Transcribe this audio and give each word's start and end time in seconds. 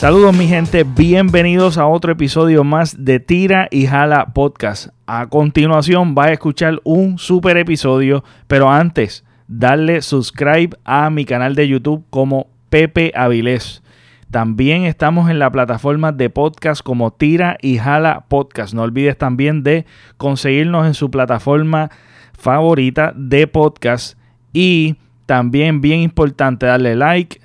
Saludos 0.00 0.34
mi 0.34 0.48
gente, 0.48 0.84
bienvenidos 0.84 1.76
a 1.76 1.86
otro 1.86 2.12
episodio 2.12 2.64
más 2.64 3.04
de 3.04 3.20
Tira 3.20 3.68
y 3.70 3.86
Jala 3.86 4.32
Podcast. 4.32 4.94
A 5.06 5.26
continuación 5.26 6.14
vas 6.14 6.28
a 6.28 6.32
escuchar 6.32 6.80
un 6.84 7.18
super 7.18 7.58
episodio, 7.58 8.24
pero 8.46 8.70
antes 8.70 9.26
darle 9.46 10.00
subscribe 10.00 10.70
a 10.84 11.10
mi 11.10 11.26
canal 11.26 11.54
de 11.54 11.68
YouTube 11.68 12.02
como 12.08 12.46
Pepe 12.70 13.12
Avilés. 13.14 13.82
También 14.30 14.84
estamos 14.84 15.28
en 15.28 15.38
la 15.38 15.52
plataforma 15.52 16.12
de 16.12 16.30
podcast 16.30 16.80
como 16.82 17.10
Tira 17.10 17.58
y 17.60 17.76
Jala 17.76 18.24
Podcast. 18.26 18.72
No 18.72 18.84
olvides 18.84 19.18
también 19.18 19.62
de 19.62 19.84
conseguirnos 20.16 20.86
en 20.86 20.94
su 20.94 21.10
plataforma 21.10 21.90
favorita 22.32 23.12
de 23.14 23.46
podcast 23.46 24.16
y 24.54 24.96
también 25.26 25.82
bien 25.82 26.00
importante 26.00 26.64
darle 26.64 26.96
like, 26.96 27.39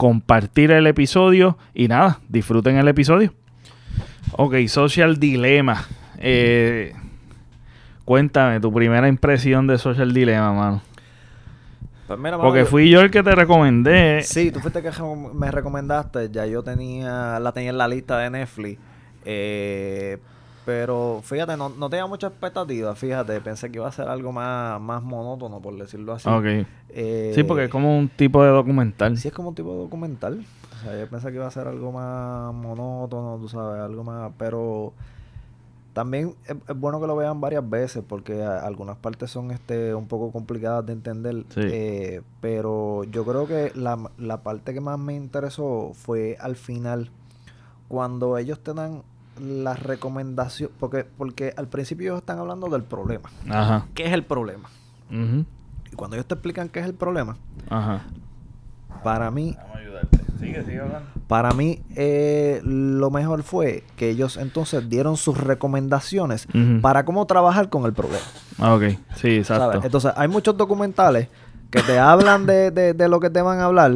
compartir 0.00 0.70
el 0.70 0.86
episodio 0.86 1.58
y 1.74 1.86
nada, 1.86 2.20
disfruten 2.26 2.78
el 2.78 2.88
episodio. 2.88 3.34
Ok, 4.32 4.54
Social 4.66 5.20
Dilemma. 5.20 5.84
Eh, 6.16 6.94
cuéntame 8.06 8.60
tu 8.60 8.72
primera 8.72 9.08
impresión 9.08 9.66
de 9.66 9.76
Social 9.76 10.14
Dilemma, 10.14 10.54
mano. 10.54 10.82
Pues 12.06 12.18
mira, 12.18 12.38
mano, 12.38 12.44
Porque 12.44 12.64
fui 12.64 12.88
yo 12.88 13.02
el 13.02 13.10
que 13.10 13.22
te 13.22 13.34
recomendé. 13.34 14.22
Sí, 14.22 14.50
tú 14.50 14.60
fuiste 14.60 14.80
que 14.80 14.90
me 15.34 15.50
recomendaste. 15.50 16.30
Ya 16.30 16.46
yo 16.46 16.62
tenía 16.62 17.38
la 17.38 17.52
tenía 17.52 17.68
en 17.68 17.76
la 17.76 17.86
lista 17.86 18.16
de 18.16 18.30
Netflix. 18.30 18.80
Eh, 19.26 20.16
pero 20.64 21.20
fíjate, 21.22 21.56
no, 21.56 21.68
no 21.70 21.88
tenía 21.90 22.06
mucha 22.06 22.28
expectativa. 22.28 22.94
Fíjate, 22.94 23.40
pensé 23.40 23.70
que 23.70 23.78
iba 23.78 23.88
a 23.88 23.92
ser 23.92 24.08
algo 24.08 24.30
más, 24.32 24.80
más 24.80 25.02
monótono, 25.02 25.60
por 25.60 25.76
decirlo 25.76 26.12
así. 26.12 26.28
Ok. 26.28 26.66
Eh, 26.90 27.32
Sí, 27.34 27.42
porque 27.44 27.64
es 27.64 27.70
como 27.70 27.96
un 27.98 28.08
tipo 28.08 28.42
de 28.44 28.50
documental. 28.50 29.16
Sí, 29.16 29.28
es 29.28 29.34
como 29.34 29.50
un 29.50 29.54
tipo 29.54 29.72
de 29.72 29.78
documental. 29.78 30.44
O 30.76 30.82
sea, 30.84 30.98
yo 30.98 31.08
pensé 31.08 31.28
que 31.30 31.34
iba 31.36 31.46
a 31.46 31.50
ser 31.50 31.66
algo 31.68 31.92
más 31.92 32.52
monótono, 32.54 33.38
tú 33.40 33.48
sabes, 33.48 33.80
algo 33.82 34.04
más. 34.04 34.32
Pero 34.38 34.92
también 35.92 36.34
es, 36.46 36.56
es 36.68 36.76
bueno 36.78 37.00
que 37.00 37.06
lo 37.06 37.16
vean 37.16 37.40
varias 37.40 37.68
veces 37.68 38.02
porque 38.06 38.42
a- 38.42 38.60
algunas 38.64 38.96
partes 38.96 39.30
son 39.30 39.50
este 39.50 39.94
un 39.94 40.06
poco 40.06 40.30
complicadas 40.30 40.86
de 40.86 40.92
entender. 40.92 41.44
Sí. 41.48 41.60
eh, 41.64 42.22
pero 42.40 43.04
yo 43.04 43.24
creo 43.24 43.46
que 43.46 43.72
la, 43.74 43.98
la 44.18 44.42
parte 44.42 44.72
que 44.72 44.80
más 44.80 44.98
me 44.98 45.14
interesó 45.14 45.90
fue 45.94 46.36
al 46.40 46.56
final, 46.56 47.10
cuando 47.88 48.38
ellos 48.38 48.60
te 48.60 48.72
dan 48.72 49.02
las 49.40 49.82
recomendaciones. 49.82 50.74
Porque, 50.78 51.04
porque 51.16 51.52
al 51.56 51.66
principio 51.68 52.12
ellos 52.12 52.18
están 52.20 52.38
hablando 52.38 52.68
del 52.68 52.82
problema. 52.82 53.30
Ajá. 53.48 53.86
¿Qué 53.94 54.06
es 54.06 54.12
el 54.12 54.24
problema? 54.24 54.68
Ujú. 55.10 55.44
Y 55.92 55.96
cuando 55.96 56.16
ellos 56.16 56.26
te 56.26 56.34
explican 56.34 56.68
qué 56.68 56.80
es 56.80 56.86
el 56.86 56.94
problema, 56.94 57.36
Ajá. 57.68 58.02
para 59.02 59.30
mí 59.30 59.56
Vamos 59.58 59.76
a 59.76 59.78
ayudarte. 59.78 60.18
Sigue, 60.38 60.64
sigue 60.64 60.80
hablando. 60.80 61.08
Para 61.26 61.52
mí, 61.52 61.80
eh, 61.96 62.60
lo 62.64 63.10
mejor 63.10 63.42
fue 63.42 63.84
que 63.96 64.08
ellos 64.10 64.36
entonces 64.36 64.88
dieron 64.88 65.16
sus 65.16 65.36
recomendaciones 65.38 66.48
para 66.82 67.04
cómo 67.04 67.26
trabajar 67.26 67.68
con 67.68 67.84
el 67.84 67.92
problema. 67.92 68.24
Ah, 68.58 68.74
ok. 68.74 68.82
Sí, 69.16 69.36
exacto. 69.36 69.64
¿sabes? 69.72 69.84
Entonces, 69.84 70.12
hay 70.16 70.28
muchos 70.28 70.56
documentales 70.56 71.28
que 71.70 71.82
te 71.82 71.98
hablan 71.98 72.46
de, 72.46 72.70
de- 72.72 72.94
de 72.94 73.08
lo 73.08 73.20
que 73.20 73.30
te 73.30 73.42
van 73.42 73.60
a 73.60 73.66
hablar, 73.66 73.92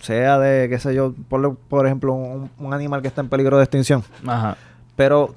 sea 0.00 0.38
de, 0.38 0.68
qué 0.70 0.78
sé 0.78 0.94
yo, 0.94 1.12
por, 1.28 1.56
por 1.56 1.86
ejemplo, 1.86 2.14
un, 2.14 2.50
un 2.58 2.72
animal 2.72 3.02
que 3.02 3.08
está 3.08 3.20
en 3.20 3.28
peligro 3.28 3.58
de 3.58 3.64
extinción. 3.64 4.02
Ajá. 4.26 4.56
Pero, 5.00 5.34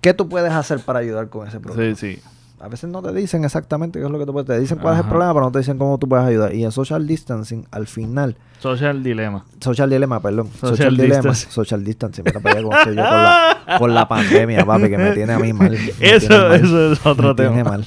¿qué 0.00 0.14
tú 0.14 0.28
puedes 0.28 0.52
hacer 0.52 0.78
para 0.78 1.00
ayudar 1.00 1.28
con 1.28 1.48
ese 1.48 1.58
problema? 1.58 1.96
Sí, 1.96 2.14
sí. 2.14 2.22
A 2.60 2.68
veces 2.68 2.88
no 2.88 3.02
te 3.02 3.12
dicen 3.12 3.44
exactamente 3.44 3.98
qué 3.98 4.04
es 4.04 4.10
lo 4.12 4.16
que 4.20 4.26
tú 4.26 4.32
puedes. 4.32 4.46
Te 4.46 4.60
dicen 4.60 4.78
cuál 4.78 4.94
es 4.94 5.00
el 5.00 5.06
problema, 5.08 5.32
pero 5.34 5.46
no 5.46 5.50
te 5.50 5.58
dicen 5.58 5.76
cómo 5.76 5.98
tú 5.98 6.08
puedes 6.08 6.24
ayudar. 6.24 6.54
Y 6.54 6.62
en 6.64 6.70
social 6.70 7.04
distancing, 7.04 7.66
al 7.72 7.88
final, 7.88 8.36
Social 8.60 9.02
Dilema. 9.02 9.44
Social 9.60 9.90
Dilemma, 9.90 10.20
perdón. 10.20 10.46
Social 10.52 10.68
Social, 10.76 10.96
Dilemma. 10.96 11.16
distancing. 11.16 11.50
Social 11.50 11.82
distancing. 11.84 12.24
Mira 12.24 12.38
para 12.38 12.54
allá 12.54 12.62
cómo 12.62 12.76
estoy 12.78 12.94
yo 12.94 13.02
con 13.02 13.10
la, 13.10 13.76
con 13.80 13.94
la 13.94 14.06
pandemia, 14.08 14.64
papi, 14.64 14.88
que 14.88 14.98
me 14.98 15.10
tiene 15.10 15.32
a 15.32 15.38
mí 15.40 15.52
mal. 15.52 15.70
tiene 15.70 15.92
Eso, 16.16 16.28
mal, 16.38 16.52
eso 16.52 16.92
es 16.92 17.04
otro 17.04 17.30
me 17.30 17.34
tiene 17.34 17.56
tema. 17.56 17.70
mal. 17.70 17.84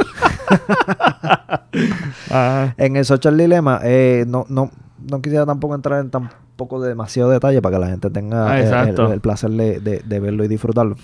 Ajá. 2.30 2.76
En 2.78 2.98
el 2.98 3.06
Social 3.06 3.38
Dilemma, 3.38 3.80
eh, 3.84 4.26
no, 4.28 4.46
no, 4.50 4.70
no 5.10 5.22
quisiera 5.22 5.46
tampoco 5.46 5.76
entrar 5.76 6.02
en 6.02 6.10
tampoco 6.56 6.82
de 6.82 6.88
demasiado 6.90 7.30
detalle 7.32 7.62
para 7.62 7.76
que 7.76 7.82
la 7.82 7.88
gente 7.90 8.10
tenga 8.10 8.50
Ah, 8.52 8.60
eh, 8.62 8.64
el, 9.08 9.12
el 9.12 9.20
placer 9.22 9.52
de, 9.52 9.80
de- 9.82 10.00
de 10.06 10.20
verlo 10.22 10.46
y 10.46 10.48
disfrutarlo. 10.48 10.96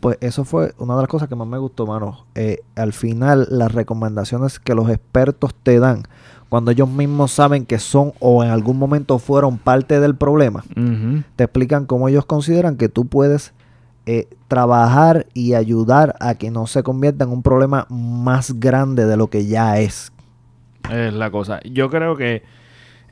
Pues 0.00 0.18
eso 0.20 0.44
fue 0.44 0.74
una 0.78 0.96
de 0.96 1.02
las 1.02 1.08
cosas 1.08 1.28
que 1.28 1.36
más 1.36 1.46
me 1.46 1.58
gustó, 1.58 1.86
mano. 1.86 2.26
Eh, 2.34 2.58
al 2.74 2.92
final, 2.92 3.46
las 3.50 3.72
recomendaciones 3.72 4.58
que 4.58 4.74
los 4.74 4.90
expertos 4.90 5.54
te 5.62 5.78
dan, 5.78 6.02
cuando 6.48 6.72
ellos 6.72 6.88
mismos 6.90 7.30
saben 7.30 7.64
que 7.66 7.78
son 7.78 8.12
o 8.18 8.42
en 8.44 8.50
algún 8.50 8.76
momento 8.78 9.18
fueron 9.20 9.58
parte 9.58 10.00
del 10.00 10.16
problema, 10.16 10.64
te 11.36 11.44
explican 11.44 11.86
cómo 11.86 12.08
ellos 12.08 12.26
consideran 12.26 12.76
que 12.76 12.88
tú 12.88 13.06
puedes 13.06 13.54
eh, 14.06 14.28
trabajar 14.48 15.26
y 15.34 15.54
ayudar 15.54 16.16
a 16.20 16.34
que 16.34 16.50
no 16.50 16.66
se 16.66 16.82
convierta 16.82 17.24
en 17.24 17.30
un 17.30 17.42
problema 17.42 17.86
más 17.88 18.58
grande 18.60 19.06
de 19.06 19.16
lo 19.16 19.28
que 19.28 19.46
ya 19.46 19.78
es. 19.78 20.12
Es 20.90 21.14
la 21.14 21.30
cosa. 21.30 21.60
Yo 21.62 21.88
creo 21.88 22.14
que 22.16 22.42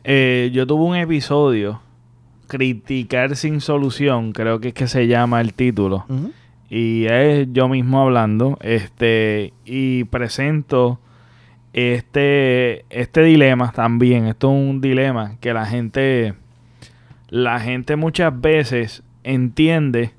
eh, 0.04 0.50
yo 0.52 0.66
tuve 0.66 0.84
un 0.84 0.96
episodio, 0.96 1.80
Criticar 2.48 3.34
sin 3.34 3.62
solución, 3.62 4.32
creo 4.32 4.60
que 4.60 4.68
es 4.68 4.74
que 4.74 4.86
se 4.86 5.06
llama 5.06 5.40
el 5.40 5.54
título. 5.54 6.04
Y 6.68 7.06
es 7.06 7.48
yo 7.50 7.66
mismo 7.68 8.02
hablando, 8.02 8.58
este, 8.60 9.54
y 9.64 10.04
presento 10.04 10.98
este, 11.72 12.84
este 12.90 13.22
dilema 13.22 13.72
también. 13.72 14.26
Esto 14.26 14.48
es 14.48 14.68
un 14.68 14.80
dilema 14.82 15.36
que 15.40 15.54
la 15.54 15.64
gente, 15.64 16.34
la 17.30 17.58
gente 17.58 17.96
muchas 17.96 18.38
veces 18.38 19.02
entiende 19.24 20.12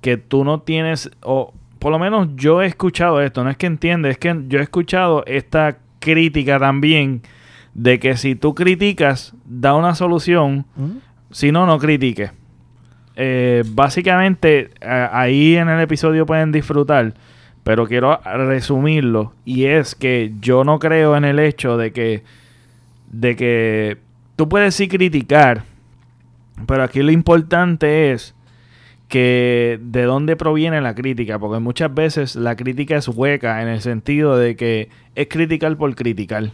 que 0.00 0.16
tú 0.16 0.44
no 0.44 0.60
tienes, 0.60 1.10
o 1.22 1.52
por 1.78 1.92
lo 1.92 1.98
menos 1.98 2.28
yo 2.36 2.62
he 2.62 2.66
escuchado 2.66 3.20
esto, 3.20 3.44
no 3.44 3.50
es 3.50 3.58
que 3.58 3.66
entiende, 3.66 4.08
es 4.08 4.16
que 4.16 4.34
yo 4.48 4.60
he 4.60 4.62
escuchado 4.62 5.22
esta 5.26 5.78
crítica 5.98 6.58
también 6.58 7.22
de 7.74 7.98
que 7.98 8.16
si 8.16 8.34
tú 8.36 8.54
criticas, 8.54 9.34
da 9.44 9.74
una 9.74 9.94
solución, 9.94 10.64
si 11.30 11.50
no, 11.52 11.66
no 11.66 11.78
critique. 11.78 12.30
Eh, 13.16 13.62
básicamente, 13.66 14.70
a- 14.80 15.18
ahí 15.20 15.56
en 15.56 15.68
el 15.68 15.80
episodio 15.80 16.26
pueden 16.26 16.52
disfrutar, 16.52 17.14
pero 17.62 17.86
quiero 17.86 18.20
resumirlo. 18.24 19.32
Y 19.44 19.64
es 19.64 19.94
que 19.94 20.32
yo 20.40 20.64
no 20.64 20.78
creo 20.78 21.16
en 21.16 21.24
el 21.24 21.38
hecho 21.38 21.76
de 21.76 21.92
que, 21.92 22.22
de 23.10 23.36
que 23.36 23.98
tú 24.36 24.48
puedes 24.48 24.74
sí 24.74 24.88
criticar, 24.88 25.62
pero 26.66 26.82
aquí 26.84 27.02
lo 27.02 27.10
importante 27.12 28.12
es 28.12 28.34
que 29.08 29.78
de 29.82 30.02
dónde 30.04 30.34
proviene 30.36 30.80
la 30.80 30.94
crítica, 30.94 31.38
porque 31.38 31.60
muchas 31.60 31.92
veces 31.94 32.36
la 32.36 32.56
crítica 32.56 32.96
es 32.96 33.06
hueca 33.08 33.62
en 33.62 33.68
el 33.68 33.80
sentido 33.80 34.36
de 34.36 34.56
que 34.56 34.88
es 35.14 35.26
criticar 35.28 35.76
por 35.76 35.94
criticar. 35.94 36.50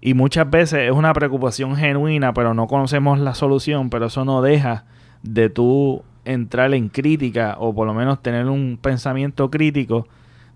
Y 0.00 0.14
muchas 0.14 0.48
veces 0.48 0.88
es 0.88 0.92
una 0.92 1.12
preocupación 1.12 1.76
genuina, 1.76 2.32
pero 2.32 2.54
no 2.54 2.66
conocemos 2.66 3.18
la 3.18 3.34
solución, 3.34 3.90
pero 3.90 4.06
eso 4.06 4.24
no 4.24 4.42
deja 4.42 4.84
de 5.22 5.50
tú 5.50 6.02
entrar 6.24 6.74
en 6.74 6.88
crítica 6.88 7.56
o 7.58 7.74
por 7.74 7.86
lo 7.86 7.94
menos 7.94 8.22
tener 8.22 8.46
un 8.46 8.78
pensamiento 8.80 9.50
crítico 9.50 10.06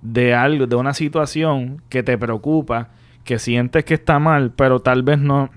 de 0.00 0.34
algo, 0.34 0.66
de 0.66 0.76
una 0.76 0.94
situación 0.94 1.82
que 1.88 2.02
te 2.02 2.18
preocupa, 2.18 2.90
que 3.24 3.38
sientes 3.38 3.84
que 3.84 3.94
está 3.94 4.18
mal, 4.18 4.52
pero 4.52 4.80
tal 4.80 5.02
vez 5.02 5.18
no, 5.18 5.50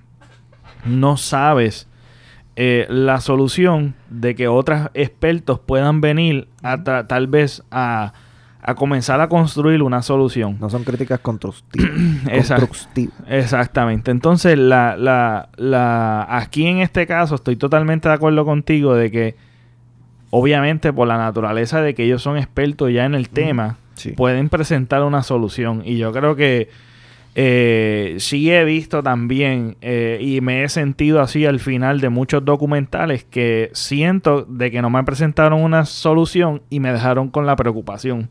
no 0.85 1.17
sabes 1.17 1.87
eh, 2.55 2.85
la 2.89 3.19
solución 3.19 3.95
de 4.09 4.33
que 4.33 4.47
otros 4.47 4.89
expertos 4.93 5.59
puedan 5.59 5.99
venir 5.99 6.47
a 6.63 6.83
tal 6.83 7.27
vez 7.27 7.63
a, 7.69 8.13
a 8.67 8.73
comenzar 8.73 9.21
a 9.21 9.29
construir 9.29 9.83
una 9.83 10.01
solución. 10.01 10.57
No 10.59 10.69
son 10.71 10.83
críticas 10.83 11.19
constructivas. 11.19 11.91
Constructivas. 12.59 13.15
Exactamente. 13.27 14.09
Entonces, 14.11 14.57
la, 14.57 14.97
la, 14.97 15.49
la, 15.57 16.25
aquí 16.29 16.65
en 16.65 16.79
este 16.79 17.05
caso 17.05 17.35
estoy 17.35 17.55
totalmente 17.57 18.09
de 18.09 18.15
acuerdo 18.15 18.43
contigo 18.43 18.95
de 18.95 19.11
que, 19.11 19.35
obviamente, 20.31 20.91
por 20.91 21.07
la 21.07 21.17
naturaleza 21.17 21.81
de 21.81 21.93
que 21.93 22.03
ellos 22.05 22.21
son 22.21 22.37
expertos 22.37 22.91
ya 22.91 23.05
en 23.05 23.15
el 23.15 23.29
tema, 23.29 23.77
Sí. 23.95 24.11
pueden 24.11 24.49
presentar 24.49 25.03
una 25.03 25.23
solución. 25.23 25.81
Y 25.85 25.97
yo 25.97 26.11
creo 26.11 26.35
que 26.35 26.69
eh, 27.37 28.15
sí 28.19 28.49
he 28.49 28.63
visto 28.63 29.03
también 29.03 29.75
eh, 29.81 30.17
y 30.21 30.39
me 30.39 30.63
he 30.63 30.69
sentido 30.69 31.19
así 31.19 31.45
al 31.45 31.59
final 31.59 31.99
de 31.99 32.07
muchos 32.07 32.45
documentales 32.45 33.25
que 33.25 33.71
siento 33.73 34.43
de 34.43 34.71
que 34.71 34.81
no 34.81 34.89
me 34.89 35.03
presentaron 35.03 35.61
una 35.61 35.83
solución 35.83 36.61
y 36.69 36.79
me 36.79 36.93
dejaron 36.93 37.29
con 37.29 37.45
la 37.45 37.57
preocupación. 37.57 38.29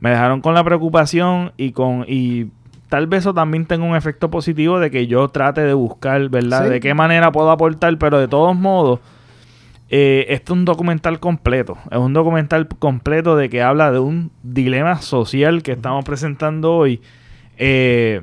Me 0.00 0.10
dejaron 0.10 0.40
con 0.40 0.54
la 0.54 0.64
preocupación 0.64 1.52
y 1.58 1.72
con 1.72 2.06
y 2.08 2.46
tal 2.88 3.06
vez 3.06 3.20
eso 3.20 3.34
también 3.34 3.66
tenga 3.66 3.84
un 3.84 3.96
efecto 3.96 4.30
positivo 4.30 4.80
de 4.80 4.90
que 4.90 5.06
yo 5.06 5.28
trate 5.28 5.60
de 5.60 5.74
buscar, 5.74 6.30
¿verdad? 6.30 6.64
Sí. 6.64 6.70
De 6.70 6.80
qué 6.80 6.94
manera 6.94 7.30
puedo 7.30 7.50
aportar, 7.50 7.98
pero 7.98 8.18
de 8.18 8.28
todos 8.28 8.56
modos, 8.56 9.00
eh, 9.90 10.24
este 10.30 10.52
es 10.54 10.58
un 10.58 10.64
documental 10.64 11.20
completo. 11.20 11.76
Es 11.90 11.98
un 11.98 12.14
documental 12.14 12.66
completo 12.66 13.36
de 13.36 13.50
que 13.50 13.60
habla 13.60 13.92
de 13.92 13.98
un 13.98 14.30
dilema 14.42 15.02
social 15.02 15.62
que 15.62 15.72
estamos 15.72 16.02
presentando 16.06 16.72
hoy. 16.72 17.02
Eh, 17.58 18.22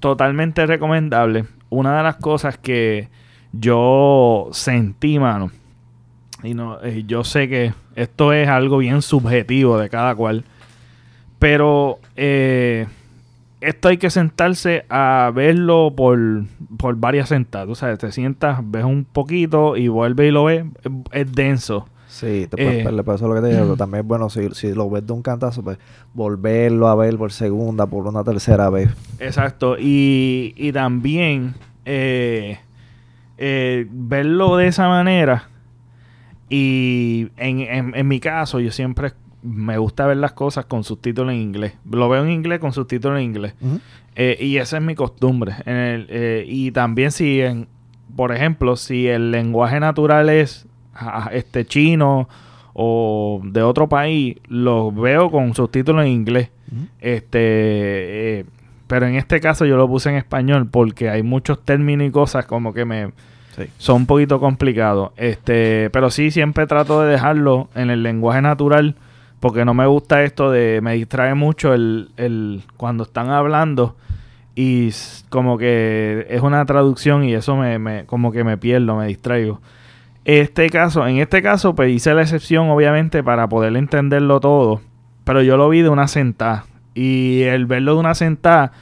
totalmente 0.00 0.66
recomendable. 0.66 1.44
Una 1.70 1.96
de 1.96 2.02
las 2.02 2.16
cosas 2.16 2.58
que 2.58 3.08
yo 3.52 4.48
sentí, 4.52 5.18
mano, 5.18 5.50
y 6.42 6.54
no, 6.54 6.80
eh, 6.82 7.04
yo 7.06 7.24
sé 7.24 7.48
que 7.48 7.74
esto 7.96 8.32
es 8.32 8.48
algo 8.48 8.78
bien 8.78 9.02
subjetivo 9.02 9.78
de 9.78 9.88
cada 9.88 10.14
cual, 10.14 10.44
pero 11.38 11.98
eh, 12.16 12.86
esto 13.60 13.88
hay 13.88 13.96
que 13.96 14.10
sentarse 14.10 14.84
a 14.88 15.32
verlo 15.34 15.92
por, 15.96 16.18
por 16.78 16.96
varias 16.96 17.28
sentadas. 17.28 17.68
O 17.68 17.74
sea, 17.74 17.96
te 17.96 18.12
sientas, 18.12 18.60
ves 18.62 18.84
un 18.84 19.04
poquito 19.04 19.76
y 19.76 19.88
vuelves 19.88 20.28
y 20.28 20.30
lo 20.30 20.44
ves, 20.44 20.64
es, 20.84 20.92
es 21.12 21.32
denso. 21.32 21.88
Sí, 22.18 22.46
te 22.50 22.56
puedes 22.56 22.80
Eh, 22.80 22.84
perder, 22.84 23.04
pero 23.04 23.14
eso 23.16 23.24
es 23.26 23.28
lo 23.28 23.34
que 23.36 23.40
te 23.42 23.54
digo. 23.54 23.62
pero 23.64 23.76
también 23.78 24.00
es 24.02 24.08
bueno, 24.08 24.28
si, 24.30 24.48
si 24.50 24.72
lo 24.74 24.90
ves 24.90 25.06
de 25.06 25.12
un 25.12 25.22
cantazo, 25.22 25.62
pues 25.62 25.78
volverlo 26.14 26.88
a 26.88 26.94
ver 26.96 27.16
por 27.16 27.32
segunda, 27.32 27.86
por 27.86 28.06
una 28.06 28.24
tercera 28.24 28.68
vez. 28.70 28.90
Exacto. 29.20 29.76
Y, 29.78 30.52
y 30.56 30.72
también 30.72 31.54
eh, 31.84 32.58
eh, 33.38 33.86
verlo 33.90 34.56
de 34.56 34.66
esa 34.66 34.88
manera. 34.88 35.48
Y 36.48 37.28
en, 37.36 37.60
en- 37.60 37.92
en 37.94 38.08
mi 38.08 38.20
caso, 38.20 38.60
yo 38.60 38.70
siempre 38.70 39.12
me 39.42 39.78
gusta 39.78 40.06
ver 40.06 40.16
las 40.16 40.32
cosas 40.32 40.64
con 40.66 40.82
subtítulos 40.84 41.32
en 41.32 41.40
inglés. 41.40 41.74
Lo 41.90 42.08
veo 42.08 42.24
en 42.24 42.30
inglés 42.30 42.58
con 42.58 42.72
subtítulos 42.72 43.18
en 43.18 43.24
inglés. 43.24 43.54
Eh, 44.16 44.36
y 44.40 44.56
esa 44.56 44.78
es 44.78 44.82
mi 44.82 44.94
costumbre. 44.94 45.52
En 45.66 45.76
el, 45.76 46.06
eh, 46.10 46.44
y 46.48 46.72
también 46.72 47.12
si, 47.12 47.40
en, 47.40 47.68
por 48.16 48.32
ejemplo, 48.32 48.76
si 48.76 49.06
el 49.06 49.30
lenguaje 49.30 49.78
natural 49.78 50.28
es 50.30 50.66
este 51.32 51.64
chino 51.66 52.28
o 52.74 53.40
de 53.44 53.62
otro 53.62 53.88
país, 53.88 54.36
lo 54.48 54.92
veo 54.92 55.30
con 55.30 55.54
subtítulos 55.54 56.04
en 56.04 56.12
inglés. 56.12 56.50
Este, 57.00 57.38
eh, 58.40 58.44
pero 58.86 59.06
en 59.06 59.16
este 59.16 59.40
caso 59.40 59.64
yo 59.64 59.76
lo 59.76 59.88
puse 59.88 60.10
en 60.10 60.16
español 60.16 60.68
porque 60.70 61.10
hay 61.10 61.22
muchos 61.22 61.64
términos 61.64 62.06
y 62.06 62.10
cosas 62.10 62.46
como 62.46 62.72
que 62.72 62.84
me 62.84 63.10
Sí. 63.56 63.64
son 63.78 63.96
un 63.96 64.06
poquito 64.06 64.38
complicados. 64.38 65.10
Este, 65.16 65.90
pero 65.90 66.10
sí 66.10 66.30
siempre 66.30 66.68
trato 66.68 67.00
de 67.02 67.10
dejarlo 67.10 67.68
en 67.74 67.90
el 67.90 68.04
lenguaje 68.04 68.40
natural 68.40 68.94
porque 69.40 69.64
no 69.64 69.74
me 69.74 69.86
gusta 69.86 70.22
esto 70.22 70.52
de 70.52 70.80
me 70.80 70.94
distrae 70.94 71.34
mucho 71.34 71.74
el, 71.74 72.10
el 72.16 72.62
cuando 72.76 73.02
están 73.02 73.30
hablando 73.30 73.96
y 74.54 74.90
como 75.28 75.58
que 75.58 76.26
es 76.30 76.40
una 76.42 76.64
traducción 76.66 77.24
y 77.24 77.34
eso 77.34 77.56
me, 77.56 77.78
me 77.80 78.04
como 78.06 78.30
que 78.30 78.44
me 78.44 78.56
pierdo, 78.58 78.96
me 78.96 79.06
distraigo. 79.08 79.60
Este 80.28 80.68
caso, 80.68 81.06
en 81.06 81.16
este 81.16 81.40
caso, 81.40 81.74
pues 81.74 81.90
hice 81.90 82.12
la 82.12 82.20
excepción, 82.20 82.68
obviamente, 82.68 83.22
para 83.22 83.48
poder 83.48 83.74
entenderlo 83.78 84.40
todo. 84.40 84.82
Pero 85.24 85.40
yo 85.40 85.56
lo 85.56 85.70
vi 85.70 85.80
de 85.80 85.88
una 85.88 86.06
sentada. 86.06 86.66
Y 86.92 87.44
el 87.44 87.64
verlo 87.64 87.94
de 87.94 88.00
una 88.00 88.14
sentada, 88.14 88.72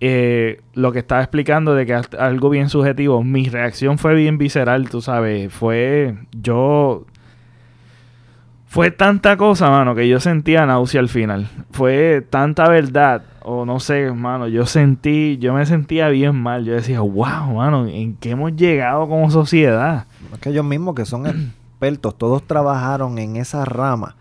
eh, 0.00 0.62
lo 0.72 0.92
que 0.92 1.00
estaba 1.00 1.20
explicando 1.20 1.74
de 1.74 1.84
que 1.84 2.00
algo 2.18 2.48
bien 2.48 2.70
subjetivo, 2.70 3.22
mi 3.22 3.50
reacción 3.50 3.98
fue 3.98 4.14
bien 4.14 4.38
visceral, 4.38 4.88
tú 4.88 5.02
sabes. 5.02 5.52
Fue. 5.52 6.16
Yo. 6.32 7.04
Fue 8.64 8.90
tanta 8.90 9.36
cosa, 9.36 9.68
mano, 9.68 9.94
que 9.94 10.08
yo 10.08 10.20
sentía 10.20 10.64
náusea 10.64 11.02
al 11.02 11.10
final. 11.10 11.50
Fue 11.70 12.24
tanta 12.30 12.66
verdad, 12.70 13.24
o 13.42 13.66
no 13.66 13.78
sé, 13.78 14.10
mano, 14.10 14.48
yo 14.48 14.64
sentí, 14.64 15.36
yo 15.36 15.52
me 15.52 15.66
sentía 15.66 16.08
bien 16.08 16.34
mal. 16.34 16.64
Yo 16.64 16.72
decía, 16.72 17.00
wow, 17.00 17.56
mano, 17.56 17.86
¿en 17.86 18.16
qué 18.16 18.30
hemos 18.30 18.56
llegado 18.56 19.06
como 19.06 19.30
sociedad? 19.30 20.06
Es 20.34 20.38
que 20.40 20.50
ellos 20.50 20.64
mismos 20.64 20.94
que 20.94 21.04
son 21.04 21.26
expertos, 21.26 22.16
todos 22.16 22.42
trabajaron 22.46 23.18
en 23.18 23.36
esa 23.36 23.64
rama 23.64 24.16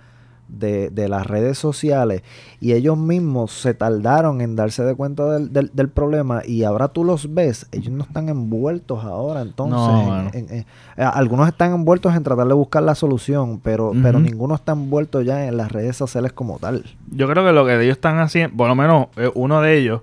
de, 0.47 0.91
de 0.91 1.09
las 1.09 1.25
redes 1.25 1.57
sociales 1.57 2.21
y 2.61 2.73
ellos 2.73 2.95
mismos 2.97 3.51
se 3.51 3.73
tardaron 3.73 4.41
en 4.41 4.55
darse 4.55 4.83
de 4.83 4.93
cuenta 4.93 5.25
del, 5.27 5.51
del- 5.51 5.71
del 5.73 5.89
problema 5.89 6.43
y 6.45 6.63
ahora 6.63 6.87
tú 6.89 7.03
los 7.03 7.33
ves, 7.33 7.65
ellos 7.71 7.91
no 7.91 8.03
están 8.03 8.29
envueltos 8.29 9.03
ahora 9.03 9.41
entonces. 9.41 9.75
No, 9.75 10.01
en- 10.01 10.07
mano. 10.07 10.29
en- 10.33 10.49
en- 10.51 10.59
eh, 10.59 10.65
algunos 11.03 11.47
están 11.47 11.73
envueltos 11.73 12.15
en 12.15 12.21
tratar 12.21 12.47
de 12.47 12.53
buscar 12.53 12.83
la 12.83 12.93
solución, 12.93 13.59
pero, 13.63 13.91
pero 14.03 14.19
ninguno 14.19 14.53
está 14.53 14.73
envuelto 14.73 15.21
ya 15.23 15.47
en 15.47 15.57
las 15.57 15.71
redes 15.71 15.97
sociales 15.97 16.31
como 16.31 16.59
tal. 16.59 16.85
Yo 17.09 17.27
creo 17.27 17.43
que 17.43 17.51
lo 17.51 17.65
que 17.65 17.81
ellos 17.81 17.95
están 17.95 18.19
haciendo, 18.19 18.55
por 18.55 18.67
lo 18.67 18.75
menos 18.75 19.07
eh, 19.17 19.31
uno 19.33 19.61
de 19.61 19.79
ellos, 19.79 20.01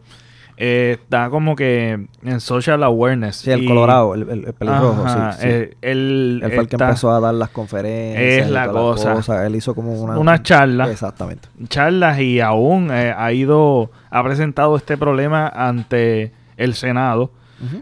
eh, 0.56 0.98
está 1.02 1.30
como 1.30 1.56
que 1.56 2.06
en 2.22 2.40
social 2.40 2.82
awareness. 2.82 3.36
Sí, 3.36 3.50
el 3.50 3.64
y- 3.64 3.66
colorado, 3.66 4.14
el, 4.14 4.22
el- 4.28 4.44
el 4.46 4.52
pelirrojo, 4.52 5.04
Ajá, 5.04 5.32
sí, 5.32 5.38
sí. 5.42 5.48
eh, 5.48 5.76
él, 5.82 6.40
Él 6.44 6.50
fue 6.52 6.60
el 6.62 6.68
que 6.68 6.76
está- 6.76 6.88
empezó 6.88 7.10
a 7.10 7.20
dar 7.20 7.34
las 7.34 7.48
conferencias. 7.50 8.46
Es 8.46 8.50
la 8.50 8.68
cosa. 8.68 9.46
Él 9.46 9.56
hizo 9.56 9.74
como 9.74 9.92
una... 9.92 10.18
Una 10.18 10.42
charla. 10.42 10.90
Exactamente. 10.90 11.48
charlas 11.68 12.20
y 12.20 12.40
aún 12.40 12.90
eh, 12.92 13.14
ha 13.16 13.32
ido, 13.32 13.90
ha 14.10 14.22
presentado 14.22 14.76
este 14.76 14.96
problema 14.96 15.48
ante 15.48 16.32
el 16.56 16.74
Senado 16.74 17.30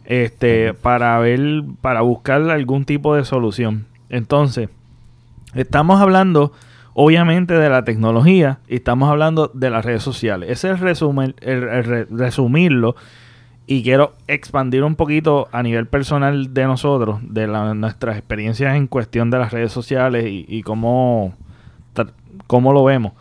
este, 0.04 0.74
para 0.74 1.18
ver, 1.20 1.40
para 1.80 2.02
buscar 2.02 2.42
algún 2.50 2.84
tipo 2.84 3.14
de 3.14 3.24
solución. 3.24 3.86
Entonces, 4.10 4.68
estamos 5.54 6.00
hablando, 6.00 6.52
obviamente, 6.94 7.54
de 7.54 7.68
la 7.70 7.84
tecnología 7.84 8.58
y 8.68 8.76
estamos 8.76 9.08
hablando 9.10 9.50
de 9.54 9.70
las 9.70 9.84
redes 9.84 10.02
sociales. 10.02 10.50
Ese 10.50 10.70
es 10.70 10.80
el- 11.42 11.62
el 11.70 11.84
re- 11.84 12.06
resumirlo. 12.10 12.96
Y 13.66 13.84
quiero 13.84 14.14
expandir 14.26 14.82
un 14.82 14.96
poquito 14.96 15.48
a 15.52 15.62
nivel 15.62 15.86
personal 15.86 16.52
de 16.52 16.64
nosotros, 16.64 17.20
de 17.22 17.46
nuestras 17.46 18.16
experiencias 18.16 18.74
en 18.74 18.88
cuestión 18.88 19.30
de 19.30 19.38
las 19.38 19.52
redes 19.52 19.70
sociales 19.70 20.24
y, 20.26 20.44
cómo, 20.62 21.34
cómo 22.48 22.72
lo 22.72 22.82
vemos. 22.82 23.12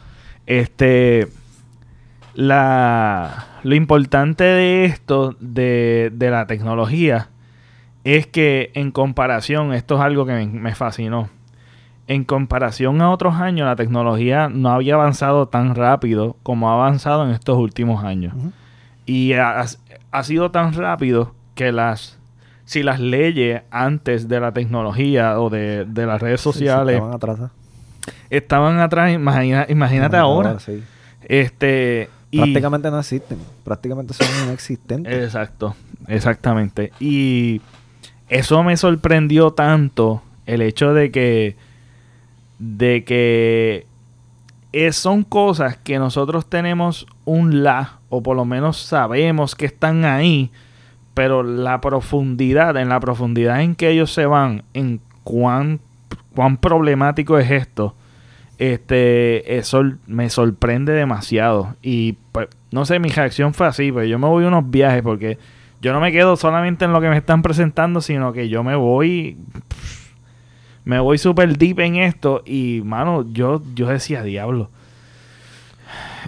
Este, 0.47 1.27
la, 2.33 3.45
lo 3.63 3.75
importante 3.75 4.43
de 4.43 4.85
esto, 4.85 5.35
de, 5.39 6.11
de 6.13 6.31
la 6.31 6.47
tecnología, 6.47 7.29
es 8.03 8.27
que 8.27 8.71
en 8.73 8.91
comparación, 8.91 9.73
esto 9.73 9.95
es 9.95 10.01
algo 10.01 10.25
que 10.25 10.45
me 10.47 10.73
fascinó. 10.73 11.29
En 12.09 12.23
comparación 12.25 13.01
a 13.01 13.11
otros 13.11 13.35
años, 13.35 13.65
la 13.67 13.75
tecnología 13.77 14.49
no 14.49 14.69
había 14.71 14.95
avanzado 14.95 15.47
tan 15.47 15.75
rápido 15.75 16.35
como 16.43 16.69
ha 16.69 16.73
avanzado 16.73 17.23
en 17.23 17.31
estos 17.31 17.57
últimos 17.57 18.03
años. 18.03 18.33
Y 19.05 19.33
ha, 19.33 19.63
ha 20.11 20.23
sido 20.23 20.49
tan 20.51 20.73
rápido 20.73 21.33
que 21.55 21.71
las 21.71 22.17
si 22.65 22.83
las 22.83 22.99
leyes 22.99 23.61
antes 23.71 24.27
de 24.27 24.39
la 24.39 24.51
tecnología 24.51 25.39
o 25.39 25.49
de, 25.49 25.85
de 25.85 26.05
las 26.05 26.21
redes 26.21 26.41
Sí, 26.41 26.49
sí, 26.51 26.59
sociales 26.59 26.95
estaban 26.95 27.15
atrás. 27.15 27.39
estaban 28.29 28.79
atrás, 28.79 29.11
imagina- 29.13 29.65
imagínate 29.69 30.17
ahora. 30.17 30.59
sí. 30.59 30.83
Este 31.23 32.09
y- 32.31 32.37
Prácticamente 32.39 32.91
no 32.91 32.99
existen. 32.99 33.37
Prácticamente 33.63 34.13
son 34.13 34.27
inexistentes. 34.47 35.13
Exacto, 35.25 35.75
exactamente. 36.07 36.91
Y 36.99 37.61
eso 38.29 38.63
me 38.63 38.77
sorprendió 38.77 39.51
tanto 39.51 40.21
el 40.45 40.61
hecho 40.61 40.93
de 40.93 41.11
que 41.11 41.55
de 42.59 43.03
que 43.03 43.87
es- 44.71 44.95
son 44.95 45.23
cosas 45.23 45.77
que 45.77 45.97
nosotros 45.97 46.47
tenemos 46.49 47.07
un 47.25 47.63
la 47.63 47.99
o 48.09 48.21
por 48.21 48.35
lo 48.35 48.45
menos 48.45 48.77
sabemos 48.77 49.55
que 49.55 49.65
están 49.65 50.05
ahí, 50.05 50.51
pero 51.13 51.43
la 51.43 51.81
profundidad, 51.81 52.77
en 52.77 52.89
la 52.89 52.99
profundidad 52.99 53.61
en 53.61 53.75
que 53.75 53.89
ellos 53.89 54.11
se 54.13 54.25
van, 54.25 54.63
en 54.73 55.01
cuán 55.23 55.79
cuán 56.35 56.57
problemático 56.57 57.37
es 57.37 57.49
esto, 57.51 57.95
este, 58.59 59.57
eso 59.57 59.83
me 60.07 60.29
sorprende 60.29 60.93
demasiado. 60.93 61.75
Y 61.81 62.17
pues, 62.31 62.47
no 62.71 62.85
sé, 62.85 62.99
mi 62.99 63.09
reacción 63.09 63.53
fue 63.53 63.67
así, 63.67 63.91
pues 63.91 64.09
yo 64.09 64.19
me 64.19 64.27
voy 64.27 64.45
a 64.45 64.47
unos 64.47 64.69
viajes 64.69 65.01
porque 65.01 65.37
yo 65.81 65.91
no 65.93 65.99
me 65.99 66.11
quedo 66.11 66.35
solamente 66.35 66.85
en 66.85 66.93
lo 66.93 67.01
que 67.01 67.09
me 67.09 67.17
están 67.17 67.41
presentando, 67.41 68.01
sino 68.01 68.31
que 68.33 68.47
yo 68.49 68.63
me 68.63 68.75
voy, 68.75 69.37
me 70.85 70.99
voy 70.99 71.17
súper 71.17 71.57
deep 71.57 71.79
en 71.79 71.95
esto 71.97 72.41
y, 72.45 72.81
mano, 72.83 73.25
yo, 73.31 73.61
yo 73.75 73.87
decía, 73.87 74.23
diablo, 74.23 74.69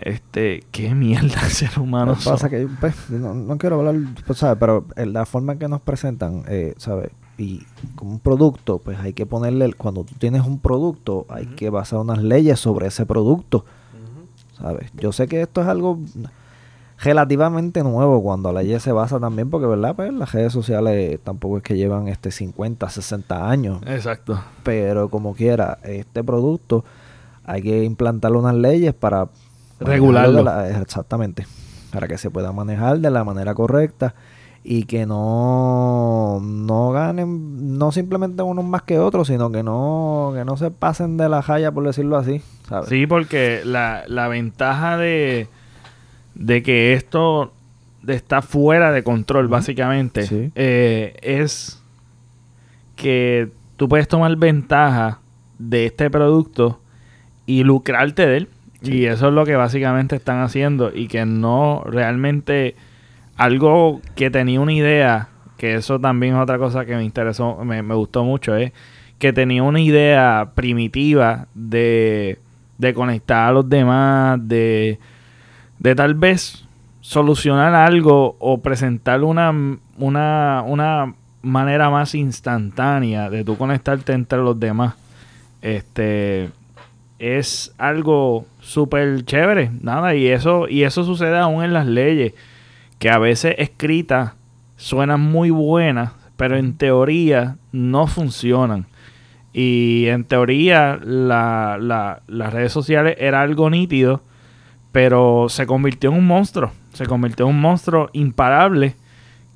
este, 0.03 0.63
qué 0.72 0.93
mierda 0.96 1.39
ser 1.50 1.79
humano. 1.79 2.13
Pasa 2.13 2.38
son. 2.38 2.50
que, 2.50 2.67
pues, 2.79 3.10
no, 3.10 3.34
no 3.34 3.58
quiero 3.58 3.79
hablar, 3.79 3.96
pues, 4.25 4.39
¿sabes? 4.39 4.58
Pero 4.60 4.86
eh, 4.96 5.05
la 5.05 5.25
forma 5.25 5.53
en 5.53 5.60
que 5.60 5.67
nos 5.67 5.81
presentan, 5.81 6.43
eh, 6.48 6.74
¿sabes? 6.77 7.10
Y 7.38 7.63
como 7.96 8.12
un 8.12 8.20
producto, 8.20 8.77
pues 8.79 9.00
hay 9.00 9.13
que 9.13 9.25
ponerle, 9.25 9.65
el- 9.65 9.75
cuando 9.75 10.03
tú 10.03 10.13
tienes 10.17 10.43
un 10.46 10.60
producto, 10.60 11.25
hay 11.29 11.46
que 11.48 11.70
basar 11.70 12.00
unas 12.00 12.22
leyes 12.22 12.60
sobre 12.60 12.88
ese 12.88 13.05
producto, 13.05 13.65
¿sabes? 14.58 14.91
Yo 14.98 15.12
sé 15.12 15.27
que 15.27 15.41
esto 15.41 15.62
es 15.62 15.67
algo 15.67 16.00
relativamente 17.03 17.84
nuevo 17.84 18.22
cuando 18.22 18.51
la 18.51 18.62
ley 18.63 18.79
se 18.79 18.91
basa 18.91 19.20
también, 19.20 19.50
porque, 19.50 19.65
¿verdad? 19.67 19.96
Pues 19.96 20.13
las 20.13 20.31
redes 20.31 20.53
sociales 20.53 21.20
tampoco 21.24 21.58
es 21.58 21.63
que 21.63 21.75
llevan 21.75 22.08
este 22.08 22.31
50, 22.31 22.89
60 22.89 23.50
años, 23.50 23.81
Exacto. 23.88 24.39
pero 24.63 25.10
como 25.10 25.34
quiera, 25.34 25.79
este 25.84 26.24
producto 26.24 26.84
hay 27.43 27.62
que 27.63 27.84
implantarle 27.84 28.38
unas 28.38 28.55
leyes 28.55 28.93
para 28.93 29.29
Regularlo. 29.79 30.43
la- 30.43 30.70
exactamente, 30.79 31.48
para 31.91 32.08
que 32.08 32.17
se 32.17 32.29
pueda 32.29 32.51
manejar 32.51 33.00
de 33.00 33.10
la 33.10 33.24
manera 33.24 33.55
correcta 33.55 34.13
y 34.63 34.84
que 34.84 35.08
no 35.08 36.39
no 36.39 36.91
ganen 36.91 37.79
no 37.79 37.91
simplemente 37.91 38.43
unos 38.43 38.63
más 38.63 38.84
que 38.84 39.00
otros, 39.00 39.27
sino 39.27 39.51
que 39.51 39.63
no 39.63 40.34
que 40.36 40.46
no 40.46 40.55
se 40.55 40.70
pasen 40.70 41.17
de 41.17 41.27
la 41.29 41.41
jaya 41.41 41.72
por 41.72 41.84
decirlo 41.84 42.15
así, 42.17 42.43
¿sabes? 42.70 42.88
Sí, 42.89 43.08
porque 43.08 43.62
la, 43.65 44.03
la 44.08 44.27
ventaja 44.27 44.98
de, 44.98 45.48
de 46.36 46.64
que 46.64 46.94
esto 46.94 47.54
está 48.08 48.42
fuera 48.42 48.92
de 48.92 49.04
control, 49.04 49.48
básicamente, 49.48 50.24
Sí. 50.24 50.52
eh, 50.56 51.16
es 51.22 51.82
que 52.96 53.50
tú 53.78 53.88
puedes 53.90 54.08
tomar 54.08 54.36
ventaja 54.36 55.20
de 55.60 55.86
este 55.86 56.10
producto 56.10 56.80
y 57.46 57.64
lucrarte 57.64 58.26
de 58.26 58.38
él. 58.38 58.48
Y 58.84 59.06
eso 59.06 59.28
es 59.28 59.34
lo 59.34 59.46
que 59.46 59.56
básicamente 59.56 60.16
están 60.16 60.40
haciendo 60.42 60.92
y 60.94 61.08
que 61.08 61.26
no 61.26 61.84
realmente 61.86 62.76
algo 63.38 64.02
que 64.16 64.32
tenía 64.32 64.60
una 64.60 64.74
idea, 64.74 65.30
que 65.58 65.76
eso 65.76 66.00
también 66.00 66.34
es 66.36 66.40
otra 66.42 66.58
cosa 66.58 66.86
que 66.86 66.96
me 66.96 67.04
interesó, 67.04 67.58
me, 67.64 67.84
me 67.84 67.94
gustó 67.94 68.24
mucho, 68.24 68.56
es 68.56 68.72
que 69.20 69.34
tenía 69.34 69.62
una 69.62 69.80
idea 69.80 70.50
primitiva 70.56 71.46
de, 71.54 72.40
de 72.80 72.94
conectar 72.96 73.50
a 73.50 73.52
los 73.52 73.70
demás, 73.70 74.40
de, 74.48 74.98
de 75.82 75.96
tal 75.96 76.14
vez 76.14 76.64
solucionar 77.02 77.74
algo 77.74 78.36
o 78.38 78.60
presentar 78.60 79.24
una, 79.24 79.52
una, 79.98 80.64
una 80.64 81.16
manera 81.42 81.90
más 81.90 82.14
instantánea 82.14 83.32
de 83.32 83.44
tú 83.44 83.58
conectarte 83.58 84.14
entre 84.14 84.38
los 84.38 84.60
demás. 84.60 84.94
Este 85.64 86.52
es 87.18 87.74
algo 87.80 88.46
súper 88.60 89.26
chévere, 89.26 89.72
nada, 89.82 90.14
y 90.14 90.28
eso, 90.28 90.68
y 90.68 90.84
eso 90.84 91.04
sucede 91.04 91.40
aún 91.40 91.64
en 91.64 91.74
las 91.74 91.88
leyes, 91.88 92.34
que 93.00 93.10
a 93.10 93.18
veces 93.18 93.56
escritas 93.58 94.34
suenan 94.78 95.20
muy 95.20 95.50
buenas, 95.50 96.12
pero 96.38 96.58
en 96.58 96.78
teoría 96.78 97.56
no 97.72 98.06
funcionan. 98.06 98.86
Y 99.52 100.06
en 100.08 100.26
teoría 100.26 101.00
la, 101.04 101.80
la, 101.82 102.22
las 102.28 102.54
redes 102.54 102.72
sociales 102.72 103.18
era 103.20 103.42
algo 103.42 103.72
nítido, 103.72 104.22
pero 104.91 105.48
se 105.50 105.65
convirtió 105.65 106.10
en 106.10 106.17
un 106.17 106.27
monstruo, 106.27 106.71
se 106.93 107.05
convirtió 107.05 107.45
en 107.45 107.55
un 107.55 107.62
monstruo 107.62 108.10
imparable 108.13 108.95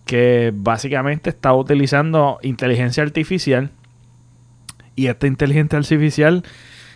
que 0.05 0.53
básicamente 0.55 1.29
estaba 1.29 1.57
utilizando 1.57 2.39
inteligencia 2.41 3.03
artificial. 3.03 3.71
Y 4.95 5.07
esta 5.07 5.27
inteligencia 5.27 5.77
artificial 5.77 6.43